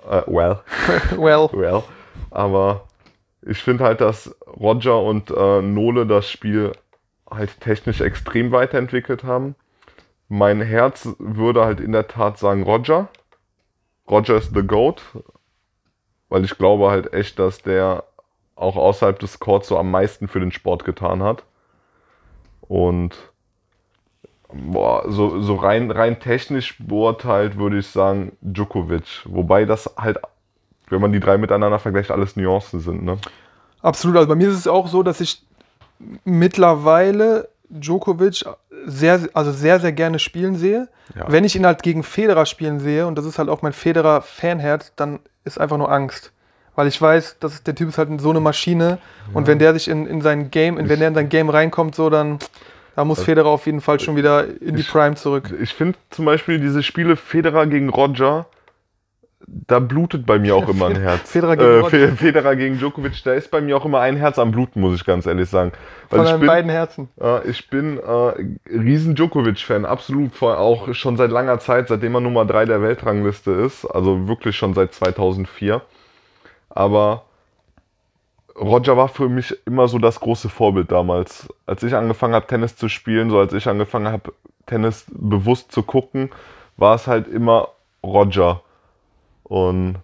[0.09, 0.59] Äh, well,
[1.17, 1.49] well.
[1.53, 1.83] well.
[2.31, 2.85] Aber
[3.41, 6.71] ich finde halt, dass Roger und äh, Nole das Spiel
[7.29, 9.55] halt technisch extrem weiterentwickelt haben.
[10.35, 13.07] Mein Herz würde halt in der Tat sagen Roger.
[14.09, 15.03] Roger ist the GOAT.
[16.27, 18.03] Weil ich glaube halt echt, dass der
[18.55, 21.43] auch außerhalb des Courts so am meisten für den Sport getan hat.
[22.61, 23.15] Und
[24.51, 29.21] boah, so, so rein, rein technisch beurteilt würde ich sagen Djokovic.
[29.25, 30.17] Wobei das halt,
[30.89, 33.03] wenn man die drei miteinander vergleicht, alles Nuancen sind.
[33.03, 33.19] Ne?
[33.83, 34.17] Absolut.
[34.17, 35.45] Also bei mir ist es auch so, dass ich
[36.25, 38.45] mittlerweile Djokovic
[38.85, 40.87] sehr, also sehr, sehr gerne spielen sehe.
[41.15, 41.25] Ja.
[41.27, 44.93] Wenn ich ihn halt gegen Federer spielen sehe, und das ist halt auch mein Federer-Fanherz,
[44.95, 46.31] dann ist einfach nur Angst.
[46.75, 48.97] Weil ich weiß, dass der Typ ist halt so eine Maschine
[49.33, 52.09] und wenn der sich in, in sein Game, wenn der in sein Game reinkommt, so
[52.09, 52.39] dann
[52.95, 55.53] da muss Federer auf jeden Fall schon wieder in die Ich- Prime zurück.
[55.61, 58.47] Ich finde zum Beispiel diese Spiele Federer gegen Roger
[59.47, 61.31] da blutet bei mir auch immer ein Herz.
[61.31, 64.51] Federer gegen äh, Federer gegen Djokovic, da ist bei mir auch immer ein Herz am
[64.51, 65.71] Bluten, muss ich ganz ehrlich sagen.
[66.09, 67.09] Weil Von ich bin, beiden Herzen.
[67.19, 72.21] äh, ich bin äh, riesen Djokovic-Fan, absolut, vor, auch schon seit langer Zeit, seitdem er
[72.21, 75.81] Nummer 3 der Weltrangliste ist, also wirklich schon seit 2004.
[76.69, 77.23] Aber
[78.59, 81.47] Roger war für mich immer so das große Vorbild damals.
[81.65, 84.33] Als ich angefangen habe, Tennis zu spielen, so als ich angefangen habe,
[84.65, 86.29] Tennis bewusst zu gucken,
[86.77, 87.69] war es halt immer
[88.03, 88.61] Roger.
[89.53, 89.97] Und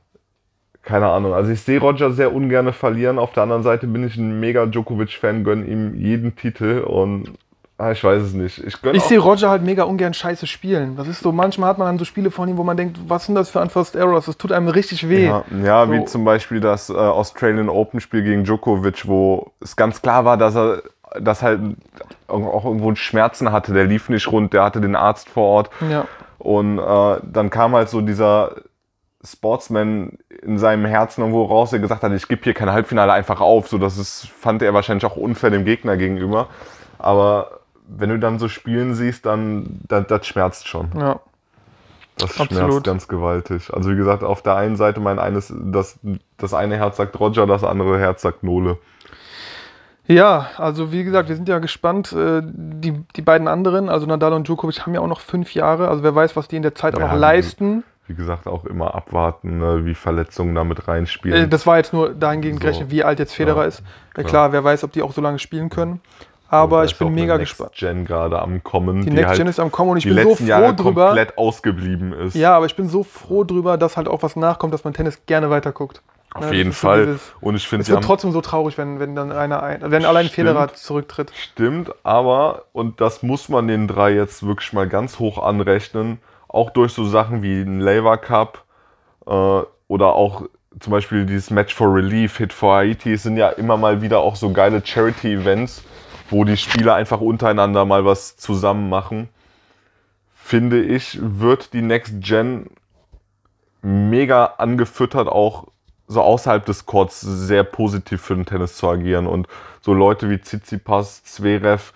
[0.83, 3.17] keine Ahnung, also ich sehe Roger sehr ungern verlieren.
[3.17, 7.33] Auf der anderen Seite bin ich ein mega Djokovic-Fan, gönne ihm jeden Titel und
[7.79, 8.63] ah, ich weiß es nicht.
[8.63, 10.97] Ich Ich sehe Roger halt mega ungern scheiße spielen.
[10.97, 13.25] Das ist so, manchmal hat man dann so Spiele von ihm, wo man denkt, was
[13.25, 14.27] sind das für Unforced Errors?
[14.27, 15.25] Das tut einem richtig weh.
[15.25, 15.93] Ja, ja So.
[15.93, 20.37] wie zum Beispiel das äh, Australian Open Spiel gegen Djokovic, wo es ganz klar war,
[20.37, 20.83] dass er
[21.19, 21.59] dass halt
[22.27, 23.73] auch irgendwo Schmerzen hatte.
[23.73, 25.71] Der lief nicht rund, der hatte den Arzt vor Ort.
[25.89, 26.05] Ja.
[26.37, 28.51] Und äh, dann kam halt so dieser
[29.23, 33.41] Sportsman in seinem Herzen irgendwo raus, der gesagt hat, ich gebe hier kein Halbfinale einfach
[33.41, 33.67] auf.
[33.67, 36.47] So, das ist, fand er wahrscheinlich auch unfair dem Gegner gegenüber.
[36.97, 40.89] Aber wenn du dann so spielen siehst, dann das, das schmerzt schon.
[40.97, 41.19] ja.
[42.17, 42.83] Das schmerzt Absolut.
[42.83, 43.73] ganz gewaltig.
[43.73, 45.97] Also wie gesagt, auf der einen Seite mein eines, das,
[46.37, 48.77] das eine Herz sagt Roger, das andere Herz sagt Nole.
[50.05, 52.11] Ja, also wie gesagt, wir sind ja gespannt.
[52.11, 55.87] Äh, Die, die beiden anderen, also Nadal und Djokovic, haben ja auch noch fünf Jahre.
[55.87, 57.83] Also wer weiß, was die in der Zeit auch Ja, noch leisten.
[58.09, 61.49] Wie gesagt, auch immer abwarten, ne, wie Verletzungen damit Äh, reinspielen.
[61.51, 62.61] Das war jetzt nur dahingehend So.
[62.61, 63.79] gerechnet, wie alt jetzt Federer Ja, ist.
[63.81, 64.25] Ja, klar.
[64.25, 66.01] klar, wer weiß, ob die auch so lange spielen können.
[66.49, 67.75] Aber ich bin auch eine mega Next gespannt.
[67.75, 70.09] Gen gerade am kommen, Die die, Next halt Gen ist am Kommen und ich die
[70.11, 71.05] bin so froh Jahre drüber.
[71.05, 72.33] komplett ausgeblieben ist.
[72.33, 75.21] Ja, aber ich bin so froh drüber, dass halt auch was nachkommt, dass man Tennis
[75.27, 76.01] gerne weiterguckt.
[76.33, 77.05] Auf Ja, das jeden Fall.
[77.05, 80.03] dieses- Und ich finde, Es wird trotzdem so traurig, wenn, wenn dann einer ein, wenn
[80.05, 80.47] allein Stimmt.
[80.47, 81.31] Federer zurücktritt.
[81.35, 86.17] Stimmt, aber, und das muss man den drei jetzt wirklich mal ganz hoch anrechnen,
[86.49, 88.65] auch durch so Sachen wie den Labour Cup
[89.25, 90.43] äh, oder auch
[90.79, 94.35] zum Beispiel dieses Match for Relief, Hit for Haiti, sind ja immer mal wieder auch
[94.35, 95.83] so geile Charity-Events,
[96.29, 99.29] wo die Spieler einfach untereinander mal was zusammen machen.
[100.33, 102.69] Finde ich, wird die Next Gen
[103.81, 105.67] mega angefüttert, auch
[106.07, 109.27] so außerhalb des Courts sehr positiv für den Tennis zu agieren.
[109.27, 109.47] Und
[109.89, 111.93] so Leute wie Tsitsipas, Zverev,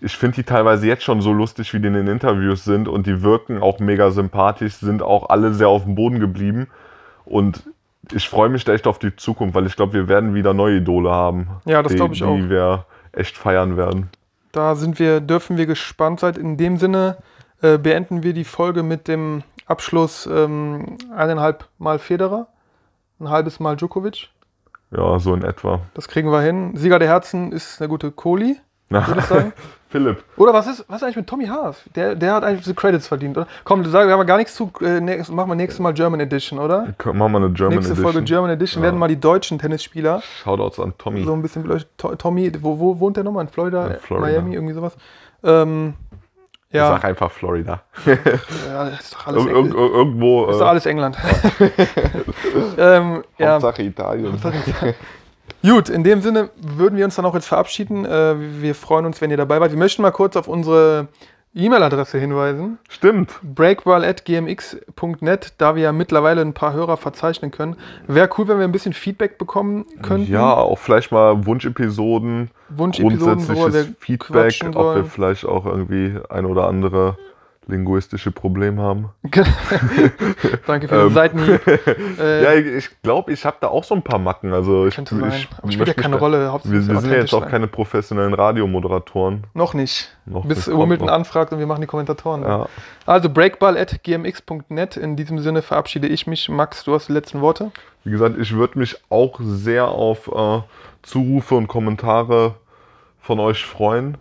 [0.00, 3.06] ich finde die teilweise jetzt schon so lustig, wie die in den Interviews sind und
[3.06, 6.68] die wirken auch mega sympathisch, sind auch alle sehr auf dem Boden geblieben.
[7.26, 7.62] Und
[8.10, 10.78] ich freue mich da echt auf die Zukunft, weil ich glaube, wir werden wieder neue
[10.78, 11.48] Idole haben.
[11.66, 12.36] Ja, das die- glaub ich auch.
[12.36, 14.08] Die wir echt feiern werden.
[14.52, 16.36] Da sind wir, dürfen wir gespannt sein.
[16.36, 17.18] In dem Sinne
[17.60, 22.46] äh, beenden wir die Folge mit dem Abschluss ähm, eineinhalb Mal Federer,
[23.20, 24.30] ein halbes Mal Djokovic.
[24.90, 25.80] Ja, so in etwa.
[25.94, 26.76] Das kriegen wir hin.
[26.76, 28.56] Sieger der Herzen ist eine gute Kohli,
[28.88, 29.52] würde ich sagen.
[29.88, 31.80] Philipp, Oder was ist, was ist eigentlich mit Tommy Haas?
[31.94, 33.46] Der, der hat eigentlich die Credits verdient, oder?
[33.64, 34.70] Komm, sagen wir aber gar nichts zu.
[34.80, 36.92] Äh, nächst, machen wir nächstes Mal German Edition, oder?
[37.04, 38.12] machen wir eine German Nächste Edition.
[38.12, 38.88] Folge German Edition Ja.
[38.88, 41.22] werden mal die deutschen Tennisspieler Shoutouts an Tommy.
[41.24, 41.90] so ein bisschen beleuchtet.
[41.98, 43.44] To- Tommy, wo, wo wohnt der nochmal?
[43.44, 43.86] In Florida?
[43.86, 44.26] In Florida.
[44.26, 44.96] Miami, irgendwie sowas.
[45.44, 45.94] Ähm,
[46.70, 47.82] ja, Sag einfach Florida.
[48.04, 50.46] ja, ist doch alles, Ir Engl ir irgendwo.
[50.46, 51.16] ist äh, doch alles England.
[52.78, 53.52] ähm, ja.
[53.52, 54.38] Hauptsache Italien.
[55.62, 58.04] Gut, in dem Sinne würden wir uns dann auch jetzt verabschieden.
[58.04, 59.70] Äh, wir freuen uns, wenn ihr dabei wart.
[59.70, 61.08] Wir möchten mal kurz auf unsere
[61.56, 62.78] E-Mail-Adresse hinweisen.
[62.88, 63.40] Stimmt.
[63.42, 67.76] breakball.gmx.net, da wir ja mittlerweile ein paar Hörer verzeichnen können.
[68.06, 70.30] Wäre cool, wenn wir ein bisschen Feedback bekommen könnten.
[70.30, 76.68] Ja, auch vielleicht mal Wunschepisoden, Wunschepisoden, grundsätzliches Feedback, ob wir vielleicht auch irgendwie ein oder
[76.68, 77.16] andere
[77.68, 79.10] linguistische Problem haben.
[80.66, 81.12] Danke für den Ähm.
[81.14, 81.60] Seitenhieb.
[82.18, 84.52] Äh, ja, ich- ich glaube, ich habe da auch so ein paar Macken.
[84.52, 85.30] Also ich, könnte sein.
[85.32, 86.50] ich Aber spielt ja keine Rolle.
[86.64, 89.40] Wir, wir sind ja jetzt auch keine professionellen Radiomoderatoren.
[89.42, 89.50] sein.
[89.54, 90.16] Noch nicht.
[90.24, 91.08] Noch Bis noch.
[91.08, 92.42] anfragt und wir machen die Kommentatoren.
[92.42, 92.66] Ja.
[93.04, 94.96] Also breakball.gmx.net.
[94.96, 96.48] In diesem Sinne verabschiede ich mich.
[96.48, 97.70] Max, du hast die letzten Worte.
[98.04, 100.62] Wie gesagt, ich würde mich auch sehr auf äh,
[101.02, 102.54] Zurufe und Kommentare
[103.20, 104.16] von euch freuen.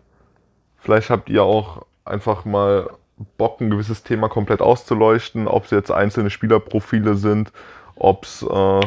[0.78, 2.90] Vielleicht habt ihr auch einfach mal
[3.38, 7.52] Bock, ein gewisses Thema komplett auszuleuchten, ob es jetzt einzelne Spielerprofile sind,
[7.96, 8.82] ob es äh,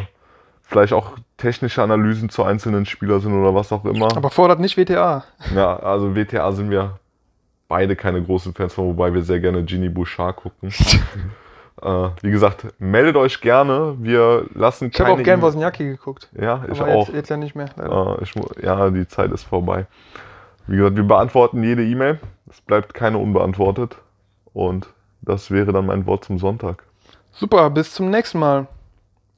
[0.62, 4.14] vielleicht auch technische Analysen zu einzelnen Spielern sind oder was auch immer.
[4.16, 5.24] Aber fordert nicht WTA.
[5.54, 6.98] ja, also WTA sind wir
[7.68, 10.70] beide keine großen Fans von, wobei wir sehr gerne Ginny Bouchard gucken.
[11.82, 13.96] äh, wie gesagt, meldet euch gerne.
[13.98, 16.28] Wir lassen Ich habe auch gern Wozniacki geguckt.
[16.38, 17.06] Ja, ich aber auch.
[17.06, 17.68] Jetzt, jetzt ja nicht mehr.
[17.78, 19.86] Äh, ich, ja, die Zeit ist vorbei.
[20.66, 22.18] Wie gesagt, wir beantworten jede E-Mail.
[22.50, 23.96] Es bleibt keine unbeantwortet.
[24.52, 24.88] Und
[25.22, 26.84] das wäre dann mein Wort zum Sonntag.
[27.32, 28.66] Super, bis zum nächsten Mal.